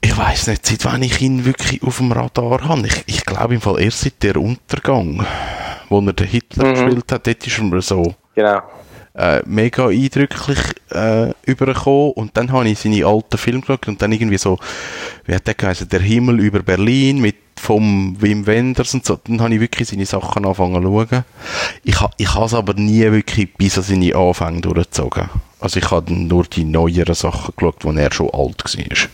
ich 0.01 0.17
weiß 0.17 0.47
nicht, 0.47 0.65
seit 0.65 0.85
wann 0.85 1.03
ich 1.03 1.21
ihn 1.21 1.45
wirklich 1.45 1.83
auf 1.83 1.99
dem 1.99 2.13
Radar 2.13 2.69
habe. 2.69 2.87
Ich, 2.87 3.03
ich 3.07 3.25
glaube 3.25 3.55
im 3.55 3.61
Fall 3.61 3.81
erst 3.81 4.01
seit 4.01 4.23
der 4.23 4.37
Untergang, 4.37 5.27
wo 5.89 6.01
er 6.01 6.13
den 6.13 6.27
Hitler 6.27 6.73
gespielt 6.73 7.13
hat, 7.13 7.27
dort 7.27 7.47
ist 7.47 7.59
er 7.59 7.65
mir 7.65 7.83
so 7.83 8.15
Genau. 8.35 8.63
äh, 9.15 9.43
mega 9.47 9.89
eindrücklich 9.89 10.59
äh, 10.91 11.33
übergekommen 11.45 12.13
und 12.13 12.37
dann 12.37 12.53
habe 12.53 12.69
ich 12.69 12.79
seine 12.79 13.07
alten 13.07 13.39
Filme 13.39 13.61
geschaut 13.61 13.89
und 13.89 14.01
dann 14.03 14.13
irgendwie 14.13 14.39
so, 14.39 14.59
wie 15.25 15.35
hat 15.35 15.47
der 15.47 15.55
geheißen, 15.55 15.89
Der 15.89 16.01
Himmel 16.01 16.41
über 16.41 16.61
Berlin 16.61 17.21
mit 17.21 17.37
vom 17.59 18.15
Wim 18.21 18.47
Wenders 18.47 18.93
und 18.93 19.07
so, 19.07 19.17
dann 19.25 19.41
habe 19.41 19.55
ich 19.55 19.61
wirklich 19.61 19.89
seine 19.89 20.05
Sachen 20.05 20.45
angefangen 20.45 20.83
zu 20.83 20.89
schauen. 20.89 21.25
Ich, 21.85 21.97
ich 22.19 22.35
habe 22.35 22.45
es 22.45 22.53
aber 22.55 22.75
nie 22.75 23.01
wirklich 23.11 23.55
bis 23.55 23.79
an 23.79 23.85
seine 23.85 24.15
Anfänge 24.15 24.61
durchgezogen. 24.61 25.31
Also 25.59 25.79
ich 25.81 25.91
habe 25.91 26.13
nur 26.13 26.45
die 26.45 26.65
neueren 26.65 27.15
Sachen 27.15 27.55
geschaut, 27.57 27.83
wo 27.85 27.93
er 27.93 28.13
schon 28.13 28.29
alt 28.31 28.63
war. 28.63 29.09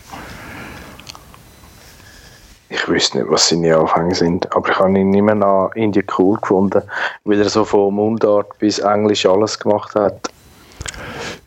Ich 2.73 2.87
wüsste 2.87 3.19
nicht, 3.19 3.29
was 3.29 3.49
seine 3.49 3.77
Anfänge 3.77 4.15
sind, 4.15 4.51
aber 4.55 4.69
ich 4.71 4.79
habe 4.79 4.97
ihn 4.97 5.11
mehr 5.11 5.35
nach 5.35 5.69
Indien 5.75 6.07
cool 6.17 6.39
gefunden, 6.39 6.81
weil 7.23 7.39
er 7.39 7.47
so 7.47 7.63
von 7.65 7.93
Mundart 7.93 8.57
bis 8.57 8.79
Englisch 8.79 9.27
alles 9.27 9.59
gemacht 9.59 9.93
hat. 9.93 10.31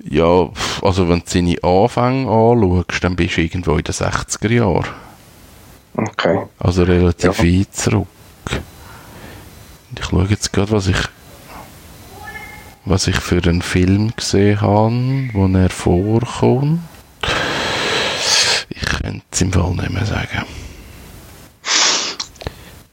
Ja, 0.05 0.49
also 0.83 1.09
wenn 1.09 1.19
du 1.19 1.25
seine 1.27 1.57
Anfänge 1.65 2.31
anschaust, 2.31 3.03
dann 3.03 3.17
bist 3.17 3.37
du 3.37 3.41
irgendwo 3.41 3.73
in 3.73 3.83
den 3.83 3.93
60er 3.93 4.53
Jahren. 4.53 4.87
Okay. 5.97 6.43
Also 6.61 6.85
relativ 6.85 7.39
Ja. 7.39 7.45
weit 7.45 7.75
zurück. 7.75 8.07
Ich 9.99 10.05
schaue 10.05 10.27
jetzt 10.31 10.53
gerade, 10.53 10.71
was 10.71 10.87
ich 10.87 11.09
was 12.85 13.09
ich 13.09 13.17
für 13.17 13.43
einen 13.43 13.63
Film 13.63 14.13
gesehen 14.15 14.61
habe, 14.61 15.29
wo 15.33 15.49
er 15.49 15.71
vorkommt. 15.71 16.83
Ich 18.69 18.85
könnte 18.87 19.23
es 19.33 19.41
im 19.41 19.53
Fall 19.53 19.73
nicht 19.73 19.91
mehr 19.91 20.07
sagen. 20.07 20.47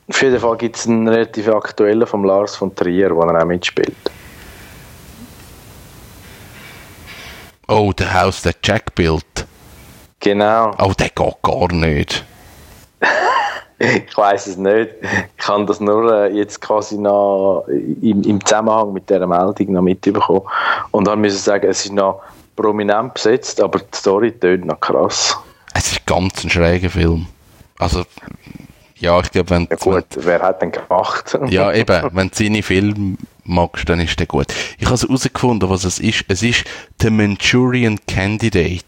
Auf 0.09 0.21
jeden 0.21 0.39
Fall 0.39 0.57
gibt 0.57 0.75
es 0.75 0.87
einen 0.87 1.07
relativ 1.07 1.47
aktuellen 1.47 2.05
von 2.05 2.23
Lars 2.23 2.55
von 2.55 2.75
Trier, 2.75 3.15
wo 3.15 3.21
er 3.21 3.41
auch 3.41 3.45
mitspielt. 3.45 3.95
Oh, 7.67 7.93
der 7.93 8.13
Haus, 8.13 8.41
der 8.41 8.53
Jack 8.61 8.93
Bild. 8.93 9.47
Genau. 10.19 10.71
Oh, 10.77 10.93
der 10.97 11.09
geht 11.09 11.41
gar 11.41 11.71
nicht. 11.71 12.23
Ich 13.79 14.15
weiß 14.15 14.47
es 14.47 14.55
nicht. 14.55 14.91
Ich 15.37 15.47
habe 15.47 15.65
das 15.65 15.81
nur 15.81 16.09
äh, 16.13 16.31
jetzt 16.31 16.61
quasi 16.61 16.97
noch 16.97 17.65
im, 17.67 18.21
im 18.21 18.45
Zusammenhang 18.45 18.93
mit 18.93 19.09
dieser 19.09 19.27
Meldung 19.27 19.73
noch 19.73 19.81
mitbekommen. 19.81 20.43
Und 20.91 21.05
dann 21.05 21.19
müssen 21.19 21.39
sagen, 21.39 21.67
es 21.67 21.83
ist 21.83 21.91
noch 21.91 22.21
prominent 22.55 23.15
besetzt, 23.15 23.59
aber 23.59 23.79
die 23.79 23.97
Story 23.97 24.31
tönt 24.31 24.65
noch 24.65 24.79
krass. 24.79 25.37
Es 25.73 25.91
ist 25.91 26.05
ganz 26.05 26.45
ein 26.45 26.49
schräger 26.49 26.89
Film. 26.89 27.25
Also, 27.79 28.05
ja, 29.03 29.19
ich 29.19 29.31
glaube, 29.31 29.49
wenn, 29.51 29.67
Ja 29.69 29.75
gut, 29.75 30.05
wer 30.15 30.41
hat 30.41 30.61
denn 30.61 30.71
gemacht? 30.71 31.37
Ja, 31.49 31.71
eben, 31.73 32.09
wenn 32.13 32.29
du 32.29 32.35
seine 32.35 32.63
Filme 32.63 33.17
magst, 33.43 33.87
dann 33.89 33.99
ist 33.99 34.17
der 34.19 34.27
gut. 34.27 34.47
Ich 34.77 34.87
habe 34.89 34.97
herausgefunden, 34.99 35.69
was 35.69 35.83
es 35.83 35.99
ist. 35.99 36.25
Es 36.29 36.41
ist 36.41 36.63
The 37.01 37.09
Manchurian 37.09 37.99
Candidate. 38.07 38.83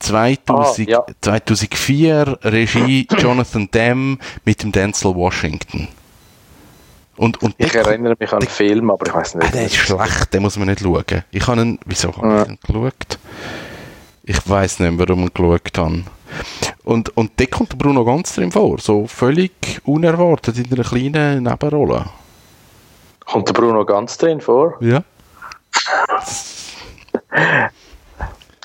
2000, 0.00 0.88
Ah, 0.88 0.90
ja. 0.90 1.06
2004 1.20 2.38
Regie 2.42 3.06
Jonathan 3.18 3.68
Demme 3.70 4.18
mit 4.44 4.62
dem 4.62 4.72
Denzel 4.72 5.14
Washington. 5.14 5.88
Und, 7.16 7.42
und 7.42 7.54
Ich 7.58 7.74
erinnere 7.74 8.16
mich 8.18 8.32
an 8.32 8.40
den 8.40 8.48
Film, 8.48 8.90
aber 8.90 9.06
ich 9.06 9.14
weiß 9.14 9.36
Ah, 9.36 9.38
nicht. 9.38 9.54
der 9.54 9.66
ist 9.66 9.76
schlecht, 9.76 10.32
den 10.32 10.42
muss 10.42 10.56
man 10.58 10.68
nicht 10.68 10.80
schauen. 10.80 11.04
Ich 11.30 11.46
habe 11.46 11.60
ihn, 11.60 11.78
wieso 11.84 12.16
habe 12.16 12.26
Ja. 12.28 12.42
ich 12.44 12.48
ihn 12.48 12.58
geschaut? 12.66 13.18
Ich 14.24 14.48
weiß 14.48 14.80
nicht, 14.80 14.98
warum 14.98 15.20
ich 15.24 15.26
ihn 15.26 15.34
geschaut 15.34 15.78
habe. 15.78 16.02
Und, 16.84 17.14
und 17.16 17.32
da 17.36 17.46
kommt 17.46 17.72
der 17.72 17.76
Bruno 17.76 18.04
ganz 18.04 18.34
drin 18.34 18.50
vor, 18.52 18.78
so 18.78 19.06
völlig 19.06 19.52
unerwartet 19.84 20.56
in 20.58 20.72
einer 20.72 20.84
kleinen 20.84 21.42
Nebenrolle. 21.42 22.06
Kommt 23.26 23.48
der 23.48 23.52
Bruno 23.52 23.84
ganz 23.84 24.16
drin 24.16 24.40
vor? 24.40 24.76
Ja. 24.80 25.02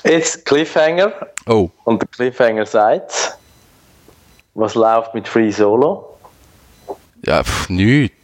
Jetzt 0.04 0.44
Cliffhanger. 0.44 1.12
Oh, 1.46 1.70
Und 1.84 2.02
der 2.02 2.08
Cliffhanger 2.08 2.66
sagt, 2.66 3.36
was 4.54 4.74
läuft 4.74 5.14
mit 5.14 5.26
Free 5.28 5.50
Solo? 5.50 6.10
ja, 7.26 7.42
pff, 7.42 7.68
nichts. 7.70 8.14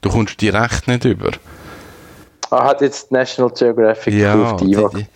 Du 0.00 0.10
kommst 0.10 0.40
direkt 0.40 0.86
nicht 0.88 1.04
über. 1.04 1.30
Ah, 2.50 2.64
hat 2.64 2.80
jetzt 2.82 3.10
National 3.10 3.52
Geographic 3.52 4.14
Ja, 4.14 4.34
auf 4.52 4.56
die 4.60 4.66
die- 4.76 5.06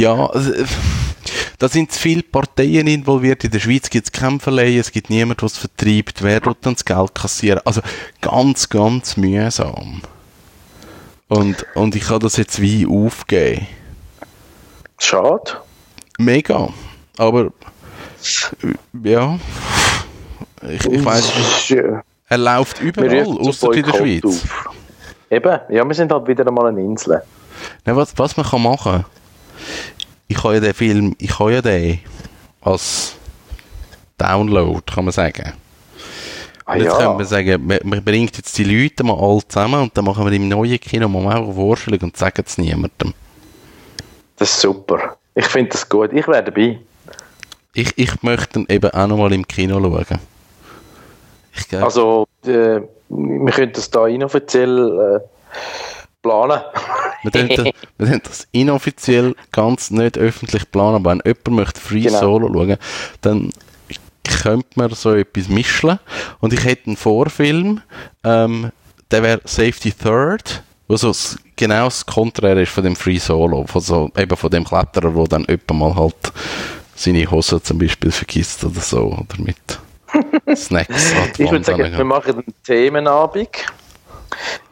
ja, 0.00 0.14
also, 0.30 0.52
da 1.58 1.68
sind 1.68 1.92
zu 1.92 1.98
viele 2.00 2.22
Parteien 2.22 2.86
involviert. 2.86 3.44
In 3.44 3.50
der 3.50 3.60
Schweiz 3.60 3.88
gibt 3.88 4.06
es 4.06 4.12
keinen 4.12 4.40
Verleih, 4.40 4.78
es 4.78 4.92
gibt 4.92 5.10
niemanden, 5.10 5.40
der 5.40 5.46
es 5.46 5.56
vertreibt. 5.56 6.22
Wer 6.22 6.40
tut 6.40 6.58
dann 6.60 6.74
das 6.74 6.84
Geld 6.84 7.14
kassieren? 7.14 7.60
Also 7.64 7.80
ganz, 8.20 8.68
ganz 8.68 9.16
mühsam. 9.16 10.02
Und, 11.28 11.66
und 11.74 11.96
ich 11.96 12.04
kann 12.04 12.20
das 12.20 12.36
jetzt 12.36 12.60
wie 12.60 12.86
aufgeben. 12.86 13.66
Schade. 14.98 15.60
Mega. 16.18 16.68
Aber 17.18 17.46
äh, 17.46 17.50
ja, 19.02 19.38
ich, 20.68 20.84
ich 20.86 21.04
weiß, 21.04 21.68
Ja. 21.68 22.02
er 22.28 22.38
läuft 22.38 22.80
überall, 22.80 23.24
außer 23.26 23.72
in 23.72 23.82
der 23.82 23.92
Schweiz. 23.92 24.24
auf. 24.24 24.74
Eben, 25.30 25.58
ja, 25.70 25.84
wir 25.84 25.94
sind 25.94 26.12
halt 26.12 26.28
wieder 26.28 26.46
einmal 26.46 26.66
eine 26.68 26.80
Insel. 26.80 27.22
Nein, 27.84 27.96
was, 27.96 28.16
was 28.16 28.36
man 28.36 28.46
kann 28.46 28.62
machen 28.62 29.04
ich 30.28 30.42
habe 30.42 30.54
ja 30.54 30.60
den 30.60 30.74
Film, 30.74 31.16
ich 31.18 31.38
habe 31.38 31.54
ja 31.54 31.62
den 31.62 32.00
als 32.60 33.16
Download, 34.18 34.82
kann 34.92 35.04
man 35.04 35.12
sagen. 35.12 35.52
Ah, 36.64 36.76
jetzt 36.76 36.86
ja. 36.86 36.96
können 36.96 37.18
wir 37.18 37.24
sagen, 37.24 37.64
man, 37.64 37.78
man 37.84 38.02
bringt 38.02 38.36
jetzt 38.36 38.58
die 38.58 38.64
Leute 38.64 39.04
mal 39.04 39.16
alle 39.16 39.46
zusammen 39.46 39.82
und 39.82 39.96
dann 39.96 40.04
machen 40.04 40.24
wir 40.24 40.32
im 40.32 40.48
neuen 40.48 40.80
Kino 40.80 41.08
mal 41.08 41.36
eine 41.36 41.52
Vorstellung 41.52 42.00
und 42.00 42.16
sagen 42.16 42.42
es 42.44 42.58
niemandem. 42.58 43.14
Das 44.36 44.50
ist 44.50 44.60
super. 44.60 45.16
Ich 45.34 45.46
finde 45.46 45.70
das 45.70 45.88
gut. 45.88 46.12
Ich 46.12 46.26
wäre 46.26 46.42
dabei. 46.42 46.80
Ich, 47.72 47.96
ich 47.96 48.22
möchte 48.22 48.60
ihn 48.60 48.66
eben 48.68 48.90
auch 48.90 49.06
noch 49.06 49.16
mal 49.16 49.32
im 49.32 49.46
Kino 49.46 49.78
schauen. 49.80 50.18
Ich 51.54 51.82
Also, 51.82 52.26
äh, 52.44 52.80
wir 53.08 53.52
können 53.52 53.72
das 53.72 53.90
da 53.90 54.06
inoffiziell 54.06 55.22
äh, 55.22 55.56
planen. 56.26 56.60
wir, 57.22 57.32
tun 57.32 57.74
das, 57.98 58.20
das 58.22 58.48
inoffiziell 58.52 59.34
ganz 59.52 59.90
nicht 59.90 60.18
öffentlich 60.18 60.70
planen, 60.70 60.96
aber 60.96 61.10
wenn 61.10 61.22
jemand 61.24 61.48
möchte 61.50 61.80
Free 61.80 62.02
Genau. 62.02 62.20
Solo 62.20 62.52
schauen, 62.52 62.76
dann 63.20 63.50
könnte 64.42 64.68
man 64.74 64.90
so 64.90 65.14
etwas 65.14 65.48
mischen. 65.48 65.98
Und 66.40 66.52
ich 66.52 66.64
hätte 66.64 66.88
einen 66.88 66.96
Vorfilm, 66.96 67.80
ähm, 68.24 68.70
der 69.10 69.22
wäre 69.22 69.40
Safety 69.44 69.92
Third 69.92 70.62
Was 70.88 71.02
so 71.02 71.08
das, 71.08 71.38
genau 71.54 71.84
das 71.84 72.04
Konträre 72.04 72.62
ist 72.62 72.72
von 72.72 72.84
dem 72.84 72.96
Free 72.96 73.18
Solo, 73.18 73.66
von 73.66 73.80
so, 73.80 74.10
eben 74.16 74.36
von 74.36 74.50
dem 74.50 74.64
Kletterer, 74.64 75.14
wo 75.14 75.26
dann 75.26 75.46
öppe 75.46 75.74
mal 75.74 75.94
halt 75.94 76.32
seine 76.94 77.30
Hose 77.30 77.62
zum 77.62 77.78
Beispiel 77.78 78.10
vergisst 78.10 78.64
oder 78.64 78.80
so, 78.80 79.04
oder 79.04 79.38
mit 79.38 79.56
Snacks. 80.56 81.12
Ich 81.38 81.50
würde 81.50 81.64
sagen, 81.64 81.92
wir 81.96 82.04
machen 82.04 82.34
einen 82.34 82.54
Themenabend 82.64 83.50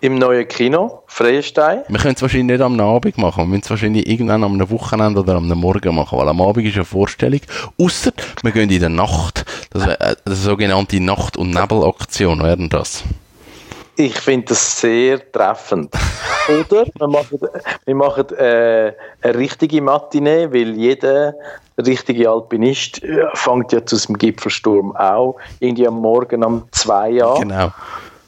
im 0.00 0.16
neuen 0.16 0.46
Kino, 0.48 1.02
Freistein. 1.06 1.82
Wir 1.88 1.98
können 1.98 2.14
es 2.14 2.22
wahrscheinlich 2.22 2.58
nicht 2.58 2.62
am 2.62 2.78
Abend 2.80 3.18
machen. 3.18 3.44
Wir 3.44 3.46
müssen 3.46 3.62
es 3.64 3.70
wahrscheinlich 3.70 4.08
irgendwann 4.08 4.44
am 4.44 4.70
Wochenende 4.70 5.20
oder 5.20 5.34
am 5.34 5.48
Morgen 5.48 5.94
machen, 5.94 6.18
weil 6.18 6.28
am 6.28 6.40
Abend 6.40 6.66
ist 6.66 6.76
eine 6.76 6.84
Vorstellung. 6.84 7.40
Ausser 7.80 8.12
wir 8.42 8.52
gehen 8.52 8.70
in 8.70 8.80
der 8.80 8.88
Nacht. 8.88 9.44
Das 9.70 9.86
äh, 9.86 10.16
eine 10.24 10.34
sogenannte 10.34 11.00
Nacht- 11.00 11.36
und 11.36 11.50
Nebelaktion 11.50 12.42
wären 12.42 12.68
das. 12.68 13.02
Ich 13.96 14.18
finde 14.18 14.46
das 14.48 14.80
sehr 14.80 15.30
treffend. 15.30 15.94
Oder 16.48 16.86
wir 16.98 17.08
machen, 17.08 17.38
wir 17.84 17.94
machen 17.94 18.28
äh, 18.36 18.92
eine 19.22 19.34
richtige 19.34 19.80
Matinee, 19.80 20.52
weil 20.52 20.76
jeder 20.76 21.34
richtige 21.78 22.28
Alpinist 22.28 23.02
äh, 23.02 23.24
fängt 23.34 23.72
ja 23.72 23.84
zu 23.84 23.96
dem 23.96 24.18
Gipfelsturm 24.18 24.96
auch 24.96 25.36
irgendwie 25.60 25.86
am 25.86 26.00
Morgen 26.00 26.44
um 26.44 26.64
zwei 26.72 27.22
an. 27.22 27.40
Genau. 27.40 27.72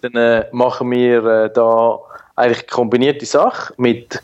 Dann 0.02 0.14
äh, 0.14 0.46
machen 0.52 0.90
wir 0.90 1.24
äh, 1.24 1.50
da 1.52 1.98
eigentlich 2.36 2.66
kombinierte 2.68 3.26
Sache 3.26 3.72
mit 3.76 4.22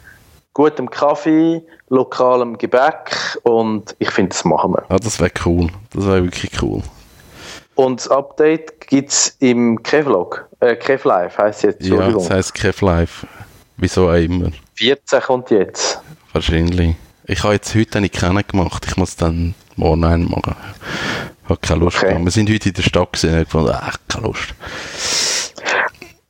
gutem 0.53 0.91
Kaffee, 0.91 1.63
lokalem 1.89 2.59
Gebäck 2.59 3.39
und 3.43 3.95
ich 3.99 4.11
finde, 4.11 4.31
das 4.31 4.45
machen 4.45 4.75
wir. 4.75 4.85
Ja, 4.91 4.99
das 4.99 5.19
wäre 5.21 5.31
cool. 5.47 5.69
Das 5.95 6.07
wäre 6.07 6.25
wirklich 6.25 6.51
cool. 6.63 6.83
Und 7.75 8.01
das 8.01 8.09
Update 8.09 8.81
gibt 8.87 9.11
es 9.11 9.37
im 9.41 9.83
Kevlog, 9.83 10.47
äh, 10.61 10.77
Kevlive 10.77 11.31
heisst 11.39 11.63
jetzt, 11.63 11.83
Ja, 11.87 12.11
das 12.11 12.29
heisst 12.31 12.55
Kev 12.55 12.85
Live. 12.85 13.27
Wieso 13.79 14.11
auch 14.11 14.15
immer. 14.15 14.51
14 14.75 15.21
kommt 15.23 15.51
jetzt. 15.51 16.01
Wahrscheinlich. 16.33 16.97
Ich 17.25 17.43
habe 17.43 17.55
jetzt 17.55 17.75
heute 17.75 18.01
nicht 18.01 18.15
keinen 18.15 18.47
gemacht. 18.47 18.85
Ich 18.87 18.97
muss 18.97 19.17
dann 19.17 19.55
morgen 19.77 20.05
einen 20.05 20.31
machen. 20.31 20.55
Ich 21.45 21.49
habe 21.51 21.61
keine 21.61 21.81
Lust 21.81 21.97
Okay. 21.99 22.09
gehabt. 22.09 22.25
Wir 22.25 22.31
sind 22.31 22.51
heute 22.51 22.69
in 22.69 22.75
der 22.75 22.83
Stadt 22.83 23.13
gesehen 23.13 23.35
und 23.35 23.41
ich 23.41 23.45
gefunden, 23.47 23.73
ach, 23.73 23.97
keine 24.09 24.27
Lust. 24.27 24.55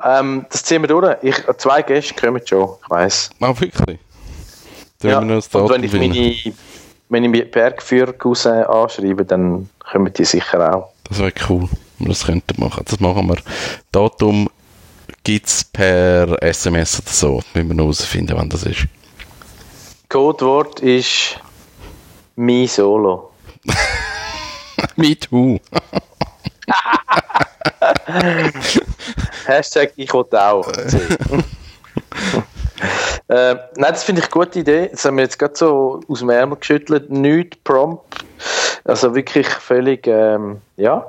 Ähm, 0.04 0.46
das 0.50 0.64
ziehen 0.64 0.82
wir 0.82 0.88
durch. 0.88 1.16
Ich, 1.22 1.36
zwei 1.58 1.82
Gäste 1.82 2.14
kommen 2.14 2.40
schon, 2.44 2.70
ich 2.82 2.90
weiss. 2.90 3.30
Ah, 3.40 3.54
wirklich? 3.58 3.98
Dann 4.98 5.10
Ja, 5.10 5.20
wir 5.20 5.36
und 5.36 5.70
wenn 5.70 5.84
ich 5.84 5.92
meine, 5.92 6.54
wenn 7.08 7.34
ich 7.34 7.50
Bergführer 7.50 8.14
anschreibe, 8.68 9.24
dann 9.24 9.68
kommen 9.78 10.12
die 10.12 10.24
sicher 10.24 10.74
auch. 10.74 10.92
Das 11.08 11.18
wäre 11.18 11.32
cool, 11.48 11.68
wenn 11.98 12.06
wir 12.06 12.08
das 12.08 12.24
könnten 12.24 12.60
machen. 12.60 12.84
Das 12.88 13.00
machen 13.00 13.28
wir. 13.28 13.36
Datum 13.90 14.48
gibt 15.24 15.46
es 15.46 15.64
per 15.64 16.42
SMS 16.42 17.00
oder 17.00 17.10
so. 17.10 17.42
Müssen 17.54 17.68
wir 17.68 17.74
noch 17.74 17.84
herausfinden, 17.84 18.36
wann 18.36 18.48
das 18.48 18.64
ist. 18.64 18.86
Codewort 20.08 20.80
ist 20.80 21.38
Mi 22.36 22.66
Solo. 22.66 23.32
Me 24.96 25.18
too. 25.18 25.58
Hashtag 29.46 29.92
ich 29.96 30.12
will 30.12 30.24
auch. 30.32 30.66
äh, 33.28 33.54
nein, 33.76 33.92
das 33.92 34.04
finde 34.04 34.20
ich 34.22 34.26
eine 34.26 34.32
gute 34.44 34.58
Idee. 34.60 34.88
Das 34.90 35.04
haben 35.04 35.16
wir 35.16 35.24
jetzt 35.24 35.38
gerade 35.38 35.54
so 35.56 36.00
aus 36.08 36.18
dem 36.20 36.30
Ärmel 36.30 36.58
geschüttelt. 36.58 37.10
Nicht 37.10 37.62
prompt. 37.64 38.24
Also 38.84 39.14
wirklich 39.14 39.46
völlig, 39.48 40.06
ähm, 40.06 40.60
ja. 40.76 41.06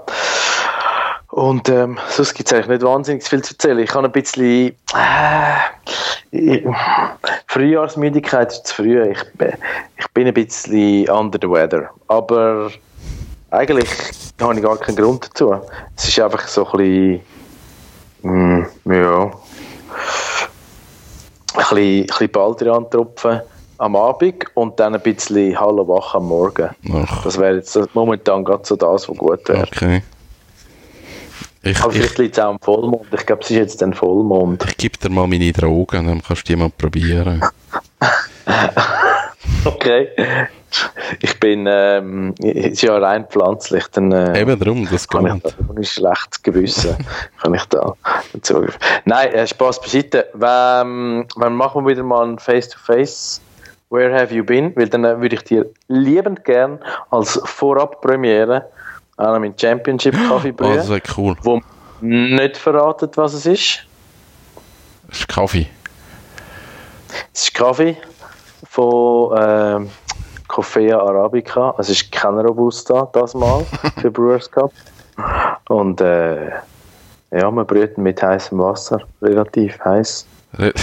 Und 1.31 1.67
ähm, 1.69 1.97
sonst 2.09 2.35
gibt 2.35 2.47
es 2.49 2.53
eigentlich 2.53 2.67
nicht 2.67 2.83
wahnsinnig 2.83 3.23
viel 3.27 3.41
zu 3.43 3.53
erzählen. 3.55 3.79
Ich 3.79 3.93
habe 3.93 4.05
ein 4.07 4.11
bisschen. 4.11 4.75
Äh, 6.31 6.61
Frühjahrsmüdigkeit 7.47 8.51
ist 8.51 8.67
zu 8.67 8.75
früh. 8.75 9.03
Ich, 9.11 9.23
bin- 9.33 9.53
ich 9.97 10.07
bin 10.13 10.27
ein 10.27 10.33
bisschen 10.33 11.09
under 11.09 11.37
the 11.41 11.49
weather. 11.49 11.89
Aber 12.07 12.71
eigentlich 13.51 13.89
habe 14.41 14.55
ich 14.55 14.61
gar 14.63 14.77
keinen 14.77 14.95
Grund 14.95 15.25
dazu. 15.29 15.55
Es 15.95 16.07
ist 16.07 16.19
einfach 16.19 16.47
so 16.47 16.65
ein 16.71 16.77
bisschen. 16.77 17.21
Mm, 18.23 18.63
ja. 18.85 19.23
Ein 19.25 19.31
bisschen, 21.57 21.77
ein 22.01 22.05
bisschen 22.07 22.31
Baldrian 22.31 22.89
tropfen 22.89 23.41
am 23.77 23.95
Abend 23.95 24.45
und 24.55 24.79
dann 24.79 24.95
ein 24.95 25.01
bisschen 25.01 25.59
Hallo 25.59 25.87
wach 25.87 26.15
am 26.15 26.27
Morgen. 26.27 26.69
Ach, 26.93 27.23
Das 27.23 27.37
wäre 27.37 27.55
jetzt 27.57 27.77
momentan 27.93 28.43
gerade 28.43 28.65
so 28.65 28.75
das, 28.75 29.07
was 29.09 29.17
gut 29.17 29.47
wäre. 29.49 29.63
okay. 29.63 30.01
Ich, 31.65 31.79
Aber 31.81 31.91
ich, 31.93 31.97
vielleicht 31.99 32.17
liegt 32.17 32.37
es 32.37 32.43
auch 32.43 32.49
am 32.49 32.59
Vollmond. 32.59 33.05
Ich 33.13 33.25
glaube, 33.25 33.41
es 33.41 33.49
ist 33.51 33.57
jetzt 33.57 33.83
ein 33.83 33.93
Vollmond. 33.93 34.65
ich 34.67 34.77
gebe 34.77 34.97
dir 34.97 35.09
mal 35.09 35.27
meine 35.27 35.51
Drogen, 35.53 36.07
dann 36.07 36.21
kannst 36.21 36.47
du 36.49 36.53
die 36.53 36.59
mal 36.59 36.69
probieren. 36.69 37.41
Okay. 39.65 40.09
Ich 41.19 41.39
bin, 41.39 41.67
ähm, 41.69 42.33
es 42.41 42.65
ist 42.73 42.81
ja 42.81 42.97
rein 42.97 43.25
pflanzlich, 43.29 43.85
dann 43.91 44.11
äh, 44.11 44.41
Eben 44.41 44.59
darum, 44.59 44.87
das 44.89 45.07
kann 45.07 45.25
ich 45.27 45.33
geht. 45.43 45.53
da 45.59 45.69
ohne 45.69 45.83
schlechtes 45.83 46.41
Gewissen 46.41 46.95
kann 47.41 47.53
ich 47.53 47.63
da 47.65 47.93
dazu. 48.33 48.65
Nein, 49.05 49.31
äh, 49.33 49.45
Spaß 49.47 49.81
beiseite. 49.81 50.29
Wenn, 50.33 51.27
wenn 51.35 51.53
machen 51.53 51.85
wir 51.85 51.91
wieder 51.91 52.03
mal 52.03 52.25
ein 52.27 52.39
Face-to-Face 52.39 53.41
Where 53.89 54.11
have 54.19 54.33
you 54.33 54.43
been? 54.43 54.75
Weil 54.75 54.89
dann 54.89 55.05
äh, 55.05 55.21
würde 55.21 55.35
ich 55.35 55.43
dir 55.43 55.67
liebend 55.87 56.43
gern 56.45 56.79
als 57.11 57.39
Vorab-Premiere 57.45 58.67
an 59.17 59.39
meinen 59.41 59.53
Championship-Kaffee 59.57 60.53
Oh, 60.59 60.73
das 60.73 60.87
brühen, 60.87 60.89
wäre 60.89 61.01
cool. 61.17 61.35
wo 61.43 61.61
nicht 62.01 62.57
verratet, 62.57 63.15
was 63.17 63.33
es 63.33 63.45
ist. 63.45 63.85
Das 65.07 65.19
ist 65.19 65.27
Kaffee. 65.27 65.67
Es 67.33 67.43
ist 67.43 67.53
Kaffee 67.53 67.95
von 68.73 69.37
ähm, 69.39 69.89
Coffea 70.47 70.97
Arabica. 70.97 71.75
Es 71.77 71.89
ist 71.89 72.11
kein 72.11 72.39
Robusta, 72.39 73.07
das 73.13 73.35
Mal, 73.35 73.63
für 74.01 74.09
Brewers 74.09 74.49
Cup. 74.49 74.73
Und 75.69 76.01
äh, 76.01 76.49
ja, 77.31 77.51
man 77.51 77.67
brüht 77.67 77.95
ihn 77.97 78.03
mit 78.03 78.21
heißem 78.21 78.57
Wasser, 78.57 78.99
relativ 79.21 79.79
heiß. 79.85 80.25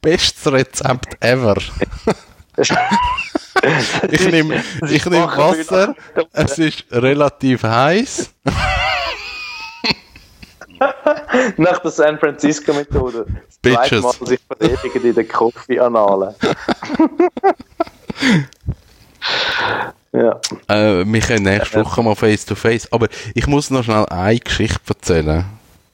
Bestes 0.00 0.52
Rezept 0.52 1.16
ever. 1.20 1.56
Ich 2.56 2.70
nehme 4.30 4.62
ich 4.88 5.04
nehm 5.06 5.24
Wasser, 5.24 5.96
es 6.32 6.58
ist 6.58 6.84
relativ 6.92 7.64
heiß. 7.64 8.32
Nach 11.56 11.78
der 11.78 11.90
San 11.90 12.18
Francisco-Methode. 12.18 13.26
Bitches. 13.60 14.02
Mal 14.02 14.12
sich 14.26 14.40
verewigen 14.46 15.04
in 15.04 15.14
den 15.14 15.28
Koffee-Annalen. 15.28 16.34
ja. 20.12 20.40
Äh, 20.68 21.04
wir 21.06 21.20
können 21.20 21.44
nächste 21.44 21.84
Woche 21.84 22.02
mal 22.02 22.14
face 22.14 22.44
to 22.44 22.54
face. 22.54 22.92
Aber 22.92 23.08
ich 23.34 23.46
muss 23.46 23.70
noch 23.70 23.84
schnell 23.84 24.06
eine 24.06 24.38
Geschichte 24.38 24.80
erzählen. 24.88 25.44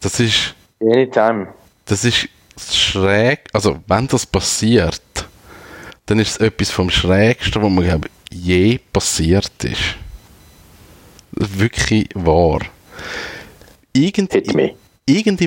Das 0.00 0.20
ist, 0.20 0.54
Anytime. 0.80 1.48
das 1.86 2.04
ist 2.04 2.28
schräg. 2.58 3.48
Also, 3.52 3.78
wenn 3.86 4.08
das 4.08 4.26
passiert, 4.26 5.02
dann 6.06 6.18
ist 6.18 6.30
es 6.32 6.36
etwas 6.38 6.70
vom 6.70 6.90
Schrägsten, 6.90 7.62
was 7.62 7.70
mir 7.70 7.84
glaub, 7.84 8.06
je 8.30 8.78
passiert 8.92 9.64
ist 9.64 9.96
wirklich 11.38 12.08
wahr. 12.14 12.60
Irgend, 13.92 14.32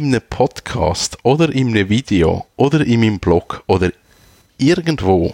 einem 0.04 0.22
Podcast 0.30 1.18
oder 1.24 1.50
in 1.52 1.70
einem 1.70 1.90
Video 1.90 2.46
oder 2.56 2.82
in 2.82 3.00
meinem 3.00 3.20
Blog 3.20 3.64
oder 3.68 3.92
irgendwo 4.58 5.34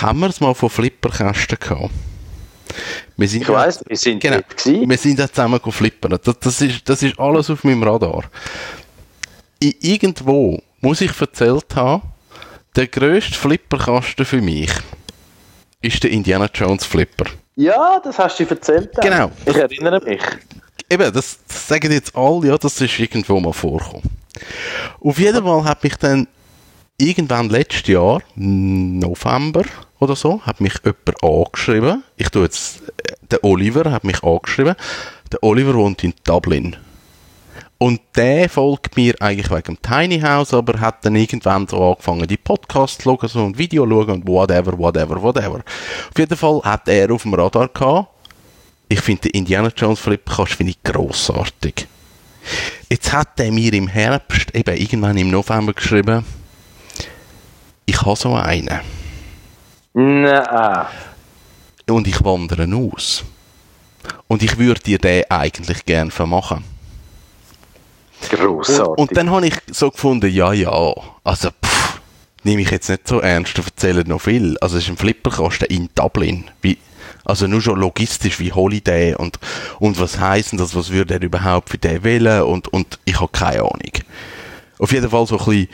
haben 0.00 0.20
wir 0.20 0.28
es 0.28 0.40
mal 0.40 0.54
von 0.54 0.70
Flipperkästen 0.70 1.58
gehabt. 1.58 1.90
Wir 3.16 3.28
sind 3.28 3.42
Ich 3.42 3.48
weiss, 3.48 3.84
wir 3.86 3.96
sind 3.96 4.20
genau, 4.20 4.40
wir 4.64 4.98
sind 4.98 5.18
ja 5.18 5.28
zusammen 5.28 5.60
flippern. 5.60 6.18
Das, 6.22 6.38
das, 6.40 6.60
ist, 6.60 6.88
das 6.88 7.02
ist 7.02 7.18
alles 7.18 7.50
auf 7.50 7.62
meinem 7.62 7.82
Radar. 7.82 8.24
Irgendwo 9.60 10.60
muss 10.80 11.00
ich 11.00 11.20
erzählt 11.20 11.76
haben, 11.76 12.02
der 12.74 12.88
grösste 12.88 13.34
Flipperkasten 13.34 14.24
für 14.24 14.40
mich 14.40 14.70
ist 15.80 16.02
der 16.02 16.10
Indiana 16.10 16.48
Jones 16.52 16.84
Flipper. 16.84 17.26
Ja, 17.56 18.00
das 18.02 18.18
hast 18.18 18.40
du 18.40 18.44
erzählt. 18.44 18.90
dann. 18.94 19.04
Genau. 19.04 19.30
Ich 19.46 19.56
erinnere 19.56 20.02
mich. 20.04 20.22
Eben, 20.90 21.12
das, 21.12 21.38
sagen 21.48 21.92
jetzt 21.92 22.14
alle, 22.16 22.48
ja, 22.48 22.58
das 22.58 22.80
ist 22.80 22.98
irgendwo 22.98 23.40
mal 23.40 23.52
vorgekommen. 23.52 24.10
Auf 25.00 25.18
jeden 25.18 25.44
Fall 25.44 25.64
hat 25.64 25.82
mich 25.82 25.96
dann 25.96 26.28
irgendwann 26.98 27.48
letztes 27.48 27.86
Jahr, 27.88 28.22
November 28.34 29.64
oder 29.98 30.16
so, 30.16 30.40
hat 30.42 30.60
mich 30.60 30.74
jemand 30.84 31.22
angeschrieben. 31.22 32.04
Ich 32.16 32.28
tue 32.28 32.44
jetzt, 32.44 32.82
äh, 32.82 33.14
der 33.30 33.44
Oliver 33.44 33.90
hat 33.90 34.04
mich 34.04 34.22
angeschrieben. 34.22 34.74
Der 35.32 35.42
Oliver 35.42 35.74
wohnt 35.74 36.04
in 36.04 36.14
Dublin. 36.24 36.76
Und 37.78 38.00
der 38.14 38.48
folgt 38.48 38.96
mir 38.96 39.14
eigentlich 39.20 39.50
wegen 39.50 39.76
dem 39.76 39.82
Tiny 39.82 40.20
House, 40.20 40.54
aber 40.54 40.80
hat 40.80 41.04
dann 41.04 41.16
irgendwann 41.16 41.66
so 41.66 41.90
angefangen, 41.90 42.26
die 42.26 42.36
Podcasts 42.36 42.98
zu 42.98 43.02
schauen, 43.02 43.28
so 43.28 43.44
ein 43.44 43.58
Video 43.58 43.84
zu 43.84 43.90
schauen 43.90 44.10
und 44.10 44.28
whatever, 44.28 44.78
whatever, 44.78 45.20
whatever. 45.20 45.56
Auf 45.58 46.18
jeden 46.18 46.36
Fall 46.36 46.62
hat 46.62 46.88
er 46.88 47.10
auf 47.10 47.22
dem 47.22 47.34
Radar 47.34 47.68
gehabt, 47.68 48.08
ich 48.88 49.00
finde 49.00 49.22
den 49.22 49.32
Indiana 49.32 49.70
Jones 49.74 50.00
Flipperkast 50.00 50.54
finde 50.54 50.72
ich 50.72 50.82
grossartig. 50.82 51.86
Jetzt 52.90 53.12
hat 53.12 53.40
er 53.40 53.50
mir 53.50 53.72
im 53.72 53.88
Herbst, 53.88 54.54
eben 54.54 54.76
irgendwann 54.76 55.16
im 55.16 55.30
November 55.30 55.72
geschrieben, 55.72 56.24
ich 57.86 58.00
habe 58.00 58.16
so 58.16 58.34
einen. 58.34 58.80
Nein. 59.94 60.86
Und 61.88 62.06
ich 62.06 62.24
wandere 62.24 62.66
aus. 62.74 63.24
Und 64.26 64.42
ich 64.42 64.58
würde 64.58 64.80
dir 64.80 64.98
den 64.98 65.24
eigentlich 65.30 65.84
gern 65.84 66.10
vermachen. 66.10 66.64
Grossartig. 68.30 68.86
Und, 68.86 68.98
und 68.98 69.16
dann 69.16 69.30
habe 69.30 69.46
ich 69.46 69.54
so 69.70 69.90
gefunden, 69.90 70.30
ja, 70.30 70.52
ja, 70.52 70.94
also 71.24 71.50
pff, 71.50 72.00
nehme 72.42 72.62
ich 72.62 72.70
jetzt 72.70 72.88
nicht 72.88 73.06
so 73.06 73.20
ernst 73.20 73.58
und 73.58 73.66
erzähle 73.66 74.04
noch 74.04 74.20
viel. 74.20 74.56
Also 74.60 74.78
es 74.78 74.84
ist 74.84 74.90
ein 74.90 74.96
Flipperkasten 74.96 75.68
in 75.68 75.88
Dublin. 75.94 76.50
Wie, 76.62 76.78
also 77.24 77.46
nur 77.46 77.60
schon 77.60 77.80
logistisch, 77.80 78.38
wie 78.38 78.52
hole 78.52 78.76
ich 78.76 78.84
den 78.84 79.16
und, 79.16 79.38
und 79.78 79.98
was 79.98 80.18
heisst 80.18 80.58
das, 80.58 80.74
was 80.74 80.90
würde 80.90 81.14
er 81.14 81.22
überhaupt 81.22 81.70
für 81.70 81.78
den 81.78 82.04
wählen 82.04 82.42
und, 82.42 82.68
und 82.68 82.98
ich 83.04 83.20
habe 83.20 83.32
keine 83.32 83.60
Ahnung. 83.60 83.92
Auf 84.78 84.92
jeden 84.92 85.08
Fall 85.08 85.26
so 85.26 85.38
ein 85.38 85.44
bisschen, 85.44 85.68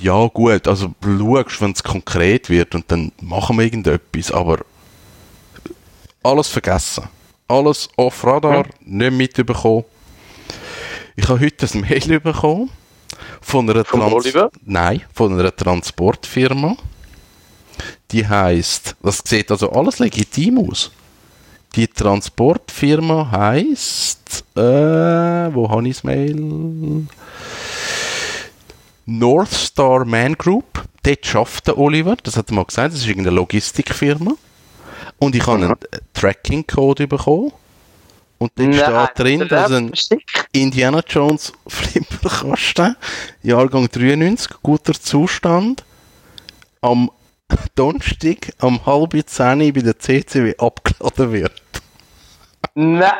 ja 0.00 0.26
gut, 0.26 0.66
also 0.66 0.94
schaust, 1.02 1.60
wenn 1.60 1.72
es 1.72 1.82
konkret 1.82 2.48
wird 2.48 2.74
und 2.74 2.90
dann 2.90 3.12
machen 3.20 3.56
wir 3.58 3.64
irgendetwas, 3.64 4.32
aber 4.32 4.58
alles 6.22 6.48
vergessen. 6.48 7.04
Alles 7.48 7.88
off 7.96 8.24
Radar, 8.24 8.66
nicht 8.80 9.12
mitbekommen. 9.12 9.84
Ich 11.16 11.28
habe 11.28 11.40
heute 11.40 11.66
ein 11.66 11.80
Mail 11.80 12.20
bekommen 12.20 12.70
von 13.40 13.68
einer, 13.68 13.84
Trans 13.84 14.12
Oliver? 14.12 14.50
Nein, 14.64 15.02
von 15.12 15.38
einer 15.38 15.54
Transportfirma. 15.54 16.76
Die 18.10 18.26
heißt, 18.26 18.96
das 19.02 19.22
sieht 19.24 19.50
also 19.50 19.70
alles 19.70 19.98
legitim 19.98 20.58
aus. 20.58 20.90
Die 21.76 21.86
Transportfirma 21.86 23.30
heißt, 23.30 24.44
äh, 24.56 25.54
wo 25.54 25.70
habe 25.70 25.88
ich 25.88 25.96
das 25.96 26.04
Mail? 26.04 27.06
North 29.06 29.52
Star 29.52 30.04
Man 30.04 30.34
Group. 30.34 30.84
Dort 31.02 31.24
schafft 31.24 31.66
der 31.66 31.78
Oliver, 31.78 32.16
das 32.22 32.36
hat 32.36 32.50
er 32.50 32.54
mal 32.54 32.64
gesagt, 32.64 32.92
das 32.92 33.00
ist 33.00 33.06
irgendeine 33.06 33.36
Logistikfirma. 33.36 34.32
Und 35.18 35.34
ich 35.34 35.46
habe 35.46 35.64
einen 35.64 35.74
Tracking-Code 36.12 37.06
bekommen. 37.06 37.52
Und 38.38 38.52
dort 38.56 38.74
steht 38.74 39.18
drin, 39.18 39.48
dass 39.48 39.70
ein 39.70 39.92
Indiana 40.52 41.02
Jones 41.06 41.52
Flipperkasten, 41.66 42.96
Jahrgang 43.42 43.88
93, 43.90 44.56
guter 44.62 44.94
Zustand, 44.94 45.84
am 46.80 47.10
Donnerstag 47.74 48.52
um 48.60 48.84
halb 48.86 49.14
zehn 49.26 49.72
bei 49.72 49.80
der 49.80 49.98
CCW 49.98 50.54
abgeladen 50.58 51.32
wird. 51.32 51.52
Nein. 52.74 53.10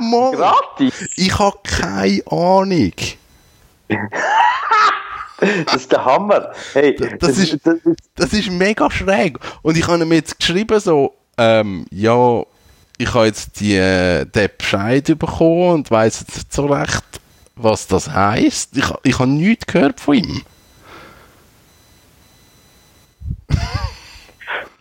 Mann. 0.00 0.32
Gratis. 0.32 0.94
Ich 1.16 1.38
habe 1.38 1.58
keine 1.62 2.22
Ahnung. 2.30 2.92
Das 5.66 5.74
ist 5.82 5.92
der 5.92 6.02
Hammer. 6.04 6.52
Hey, 6.72 6.96
Das 6.96 7.36
ist- 7.36 7.58
das 7.66 7.74
ist 7.84 8.00
Das 8.14 8.32
ist 8.32 8.50
mega 8.50 8.90
schräg. 8.90 9.38
Und 9.62 9.76
ich 9.76 9.86
habe 9.86 10.02
ihm 10.02 10.12
jetzt 10.12 10.38
geschrieben, 10.38 10.80
so, 10.80 11.14
ähm, 11.36 11.84
ja, 11.90 12.42
ich 12.96 13.12
habe 13.12 13.26
jetzt 13.26 13.60
die, 13.60 13.76
äh, 13.76 14.24
den 14.24 14.48
Bescheid 14.56 15.04
bekommen 15.18 15.70
und 15.74 15.90
weiss 15.90 16.20
jetzt 16.20 16.36
nicht 16.36 16.52
so 16.54 16.64
recht, 16.66 17.04
was 17.54 17.86
das 17.86 18.08
heisst. 18.10 18.76
Ich, 18.78 18.86
ich 19.02 19.18
habe 19.18 19.30
nichts 19.30 19.66
gehört 19.66 20.00
von 20.00 20.14
ihm. 20.14 20.42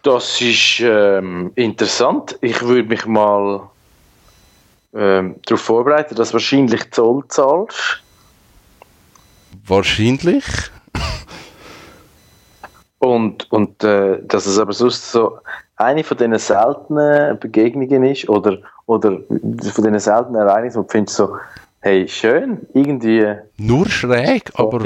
Das 0.05 0.39
ist 0.39 0.81
ähm, 0.81 1.51
interessant. 1.55 2.37
Ich 2.41 2.61
würde 2.61 2.87
mich 2.87 3.07
mal 3.07 3.67
ähm, 4.93 5.37
darauf 5.47 5.61
vorbereiten, 5.61 6.13
dass 6.13 6.27
du 6.27 6.33
wahrscheinlich 6.33 6.91
Zoll 6.91 7.23
zahlst. 7.27 8.03
Wahrscheinlich. 9.65 10.45
Und, 12.99 13.51
und 13.51 13.83
äh, 13.83 14.19
dass 14.21 14.45
es 14.45 14.59
aber 14.59 14.73
sonst 14.73 15.11
so 15.11 15.39
eine 15.77 16.03
von 16.03 16.17
diesen 16.17 16.37
seltenen 16.37 17.39
Begegnungen 17.39 18.03
ist 18.03 18.29
oder, 18.29 18.59
oder 18.85 19.17
von 19.27 19.83
diesen 19.83 19.99
seltenen 19.99 20.35
Ereignissen, 20.35 20.77
wo 20.77 20.83
du 20.83 20.89
findest 20.89 21.17
so, 21.17 21.35
hey, 21.81 22.07
schön, 22.07 22.59
irgendwie 22.75 23.25
Nur 23.57 23.89
schräg, 23.89 24.51
aber, 24.53 24.77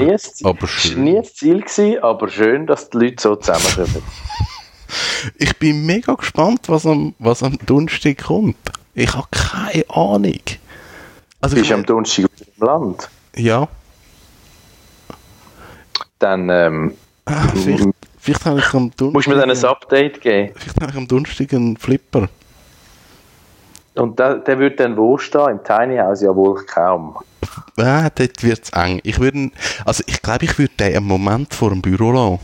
aber 0.44 0.66
schön. 0.66 1.14
das 1.14 1.34
Ziel 1.34 1.60
gewesen, 1.60 2.02
aber 2.02 2.26
schön, 2.28 2.66
dass 2.66 2.88
die 2.88 2.96
Leute 2.96 3.22
so 3.22 3.36
zusammenkommen. 3.36 4.02
Ich 5.36 5.56
bin 5.58 5.86
mega 5.86 6.14
gespannt, 6.14 6.68
was 6.68 6.86
am, 6.86 7.14
was 7.18 7.42
am 7.42 7.58
Donnerstag 7.66 8.18
kommt. 8.18 8.56
Ich 8.94 9.12
habe 9.14 9.26
keine 9.30 9.84
Ahnung. 9.90 10.40
Also 11.40 11.56
Du 11.56 11.62
ich 11.62 11.68
bist 11.68 11.72
am 11.72 11.86
Donnerstag 11.86 12.26
im 12.58 12.66
Land. 12.66 13.08
ja, 13.36 13.68
Dann 16.18 16.50
ähm, 16.50 16.94
ah, 17.24 17.48
vielleicht, 17.54 17.84
vielleicht 18.18 18.44
habe 18.44 18.58
ich 18.58 18.74
am 18.74 18.90
Donnerstag... 18.96 19.12
musst 19.14 19.26
du 19.26 19.30
mir 19.30 19.36
dann 19.36 19.50
ein 19.50 19.64
Update 19.64 20.20
geben. 20.20 20.52
Vielleicht 20.56 20.80
habe 20.80 20.90
ich 20.90 20.96
am 20.98 21.08
Donnerstag 21.08 21.52
einen 21.54 21.76
Flipper. 21.76 22.28
Und 23.94 24.18
der, 24.18 24.36
der 24.36 24.58
wird 24.58 24.80
dann 24.80 24.96
wo 24.96 25.18
stehen? 25.18 25.48
Im 25.48 25.64
Tiny 25.64 25.96
House? 25.96 26.22
Ja 26.22 26.34
wohl 26.34 26.64
kaum. 26.64 27.16
Ah, 27.76 28.08
dort 28.10 28.42
wird 28.42 28.64
es 28.64 28.70
eng. 28.70 29.00
Ich 29.02 29.18
würde, 29.18 29.50
also 29.84 30.04
ich 30.06 30.22
glaube, 30.22 30.44
ich 30.44 30.58
würde 30.58 30.72
den 30.78 30.96
einen 30.96 31.06
Moment 31.06 31.54
vor 31.54 31.70
dem 31.70 31.82
Büro 31.82 32.12
lassen. 32.12 32.38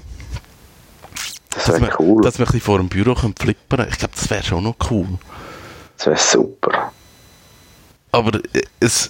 Das 1.57 1.65
Dass 1.65 1.81
wäre 1.81 1.93
wir, 1.93 2.01
cool. 2.01 2.23
dass 2.23 2.39
wir 2.39 2.45
ein 2.45 2.47
bisschen 2.47 2.61
vor 2.61 2.79
dem 2.79 2.89
Büro 2.89 3.15
können 3.15 3.35
flippern 3.39 3.87
Ich 3.91 3.99
glaube, 3.99 4.15
das 4.15 4.31
wäre 4.31 4.43
schon 4.43 4.65
noch 4.65 4.77
cool. 4.91 5.19
Das 5.97 6.07
wäre 6.07 6.17
super. 6.19 6.93
Aber 8.13 8.35
äh, 8.53 8.63
es, 8.81 9.09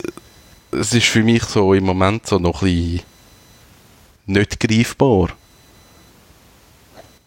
es 0.70 0.94
ist 0.94 1.06
für 1.06 1.22
mich 1.22 1.42
so 1.44 1.74
im 1.74 1.84
Moment 1.84 2.26
so 2.26 2.38
noch 2.38 2.62
ein 2.62 2.68
bisschen 2.68 3.02
nicht 4.26 4.60
greifbar. 4.60 5.28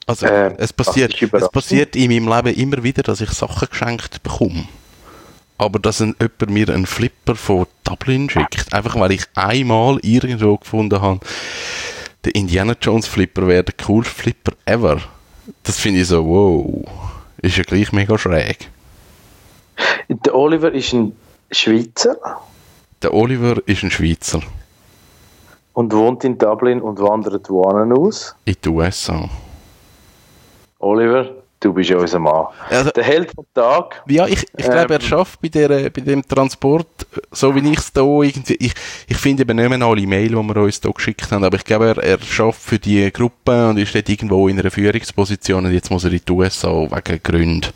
Also, 0.05 0.25
Ähm, 0.25 0.55
es, 0.58 0.73
passiert, 0.73 1.21
es 1.21 1.49
passiert 1.49 1.95
in 1.95 2.10
meinem 2.12 2.27
Leben 2.45 2.60
immer 2.60 2.84
wieder, 2.84 3.03
dass 3.03 3.21
ich 3.21 3.29
Sachen 3.32 3.67
geschenkt 3.69 4.23
bekomme. 4.23 4.67
Aber 5.58 5.77
dass 5.79 6.01
ein, 6.01 6.15
jemand 6.19 6.49
mir 6.49 6.69
einen 6.69 6.86
Flipper 6.86 7.36
von 7.36 7.67
Dublin 7.84 8.29
schickt, 8.29 8.73
einfach 8.73 8.95
weil 8.99 9.12
ich 9.12 9.25
einmal 9.36 9.99
irgendwo 10.01 10.58
gefunden 10.58 11.01
habe, 11.01 11.19
der 12.25 12.36
Indiana 12.36 12.75
Jones 12.82 13.08
Flipper 13.08 13.47
wäre 13.47 13.63
der 13.63 13.75
coolste 13.86 14.13
Flipper 14.13 14.53
ever. 14.65 15.01
Das 15.63 15.79
finde 15.79 16.01
ich 16.01 16.08
so, 16.08 16.25
wow, 16.25 16.84
ist 17.41 17.58
ja 17.58 17.63
gleich 17.63 17.91
mega 17.91 18.17
schräg. 18.17 18.69
Der 20.10 20.36
Oliver 20.36 20.71
ist 20.73 20.93
ein 20.93 21.15
Schweizer 21.51 22.17
Der 23.01 23.13
Oliver 23.13 23.62
ist 23.65 23.84
ein 23.84 23.91
Schweizer 23.91 24.41
und 25.73 25.93
wohnt 25.93 26.23
in 26.25 26.38
Dublin 26.38 26.82
und 26.82 26.99
wandert 26.99 27.49
wohin 27.49 27.93
aus. 27.93 28.36
in 28.45 28.55
den 28.63 28.73
USA. 28.73 29.29
Oliver, 30.79 31.32
du 31.60 31.74
bist 31.74 31.91
unser 31.91 32.19
Mann. 32.19 32.48
Also, 32.69 32.91
Der 32.91 33.04
Held 33.04 33.32
vom 33.34 33.45
Tag. 33.54 34.02
Ja, 34.08 34.26
ich, 34.28 34.45
ich 34.58 34.65
glaube, 34.65 34.93
er 34.93 35.02
Ähm. 35.02 35.02
schafft 35.02 35.41
bei, 35.41 35.50
der, 35.50 35.89
bei 35.89 36.02
dem 36.02 36.28
Transport, 36.28 36.88
so 37.32 37.54
wie 37.56 37.72
ich 37.72 37.80
es 37.80 37.91
da 37.93 38.02
irgendwie, 38.02 38.56
ich, 38.60 38.74
ich 39.08 39.17
finde 39.17 39.41
eben 39.43 39.58
nicht 39.58 39.69
mehr 39.69 39.88
alle 39.88 40.08
Mail, 40.08 40.30
die 40.30 40.36
wir 40.36 40.58
uns 40.58 40.80
da 40.82 40.89
geschickt 40.89 41.32
haben, 41.32 41.43
aber 41.43 41.58
ich 41.58 41.65
glaube, 41.65 41.88
er, 41.88 41.98
er 41.98 42.19
schafft 42.22 42.62
für 42.62 42.80
die 42.80 43.12
Gruppe 43.12 43.69
und 43.69 43.78
ist 43.78 43.93
dort 43.93 44.10
irgendwo 44.10 44.48
in 44.48 44.60
einer 44.60 44.72
Führungsposition 44.72 45.65
und 45.65 45.74
jetzt 45.74 45.91
muss 45.91 46.04
er 46.06 46.12
in 46.12 46.22
die 46.28 46.32
USA 46.32 46.69
wegen 46.69 47.24
Gründen. 47.24 47.67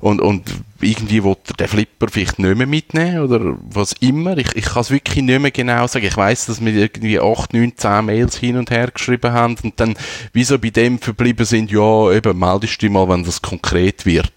Und, 0.00 0.20
und 0.20 0.50
irgendwie 0.80 1.22
will 1.22 1.36
er 1.48 1.54
den 1.54 1.68
Flipper 1.68 2.08
vielleicht 2.08 2.38
nicht 2.38 2.56
mehr 2.56 2.66
mitnehmen 2.66 3.20
oder 3.20 3.56
was 3.70 3.92
immer. 4.00 4.38
Ich, 4.38 4.56
ich 4.56 4.64
kann 4.64 4.80
es 4.80 4.90
wirklich 4.90 5.22
nicht 5.22 5.40
mehr 5.40 5.50
genau 5.50 5.86
sagen. 5.86 6.06
Ich 6.06 6.16
weiß, 6.16 6.46
dass 6.46 6.64
wir 6.64 6.72
irgendwie 6.72 7.20
8, 7.20 7.52
9, 7.52 7.76
10 7.76 8.04
Mails 8.06 8.36
hin 8.38 8.56
und 8.56 8.70
her 8.70 8.90
geschrieben 8.90 9.32
haben 9.32 9.56
und 9.62 9.78
dann 9.78 9.94
wieso 10.32 10.58
bei 10.58 10.70
dem 10.70 10.98
verblieben 10.98 11.44
sind, 11.44 11.70
ja, 11.70 12.10
eben, 12.12 12.38
meldest 12.38 12.80
du 12.80 12.86
dich 12.86 12.90
mal, 12.90 13.08
wenn 13.10 13.24
das 13.24 13.42
konkret 13.42 14.06
wird. 14.06 14.32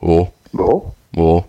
Oh, 0.00 0.28
Wo? 0.52 0.94
wo? 1.12 1.44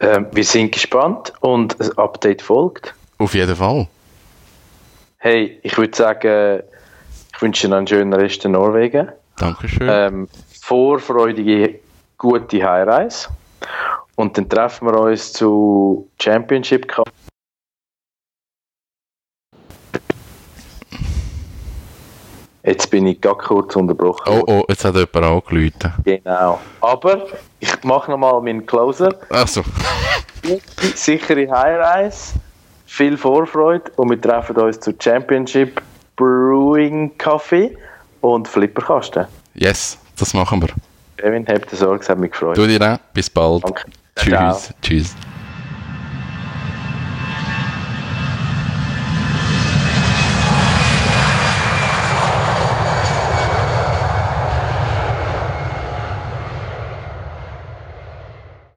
Ähm, 0.00 0.26
wir 0.32 0.44
sind 0.44 0.72
gespannt 0.72 1.32
und 1.40 1.80
ein 1.80 1.96
Update 1.96 2.42
folgt. 2.42 2.94
Auf 3.18 3.34
jeden 3.34 3.56
Fall. 3.56 3.86
Hey, 5.18 5.58
ich 5.62 5.78
würde 5.78 5.96
sagen, 5.96 6.62
ich 7.34 7.42
wünsche 7.42 7.62
dir 7.62 7.70
noch 7.70 7.78
einen 7.78 7.86
schönen 7.86 8.12
Rest 8.12 8.44
in 8.44 8.52
Norwegen. 8.52 9.08
Dankeschön. 9.36 9.88
Ähm, 9.90 10.28
vorfreudige, 10.62 11.80
gute 12.18 12.62
Heimreise. 12.62 13.28
Und 14.16 14.36
dann 14.36 14.48
treffen 14.48 14.88
wir 14.88 14.98
uns 14.98 15.32
zu 15.32 16.08
Championship 16.20 16.88
Cup. 16.88 17.10
Jetzt 22.66 22.90
bin 22.90 23.06
ich 23.06 23.20
gar 23.20 23.38
kurz 23.38 23.76
unterbrochen. 23.76 24.24
oh, 24.26 24.42
oh, 24.48 24.64
jetzt 24.68 24.84
hat 24.84 24.96
jemand 24.96 25.16
angerufen. 25.16 25.92
Genau. 26.02 26.58
Aber 26.80 27.28
ich 27.60 27.84
mache 27.84 28.10
nochmal 28.10 28.40
meinen 28.42 28.66
Closer. 28.66 29.14
Achso. 29.30 29.62
Sichere 30.96 31.48
Heimreise, 31.48 32.34
viel 32.86 33.16
Vorfreude 33.16 33.92
und 33.94 34.10
wir 34.10 34.20
treffen 34.20 34.56
uns 34.56 34.80
zu 34.80 34.92
Championship 34.98 35.80
Brewing 36.16 37.16
Kaffee 37.18 37.76
und 38.20 38.48
Flipperkasten. 38.48 39.26
Yes, 39.54 39.98
das 40.18 40.34
machen 40.34 40.60
wir. 40.62 40.68
Kevin, 41.16 41.46
habt 41.46 41.72
ihr 41.72 41.78
Sorge, 41.78 42.02
es 42.02 42.08
hat 42.08 42.18
mich 42.18 42.32
gefreut. 42.32 42.56
Du 42.56 42.66
dir 42.66 42.80
auch. 42.82 42.98
Bis 43.12 43.30
bald. 43.30 43.64
Danke. 43.64 43.84
Tschüss. 44.16 44.32
Ciao. 44.32 44.58
Tschüss. 44.82 45.14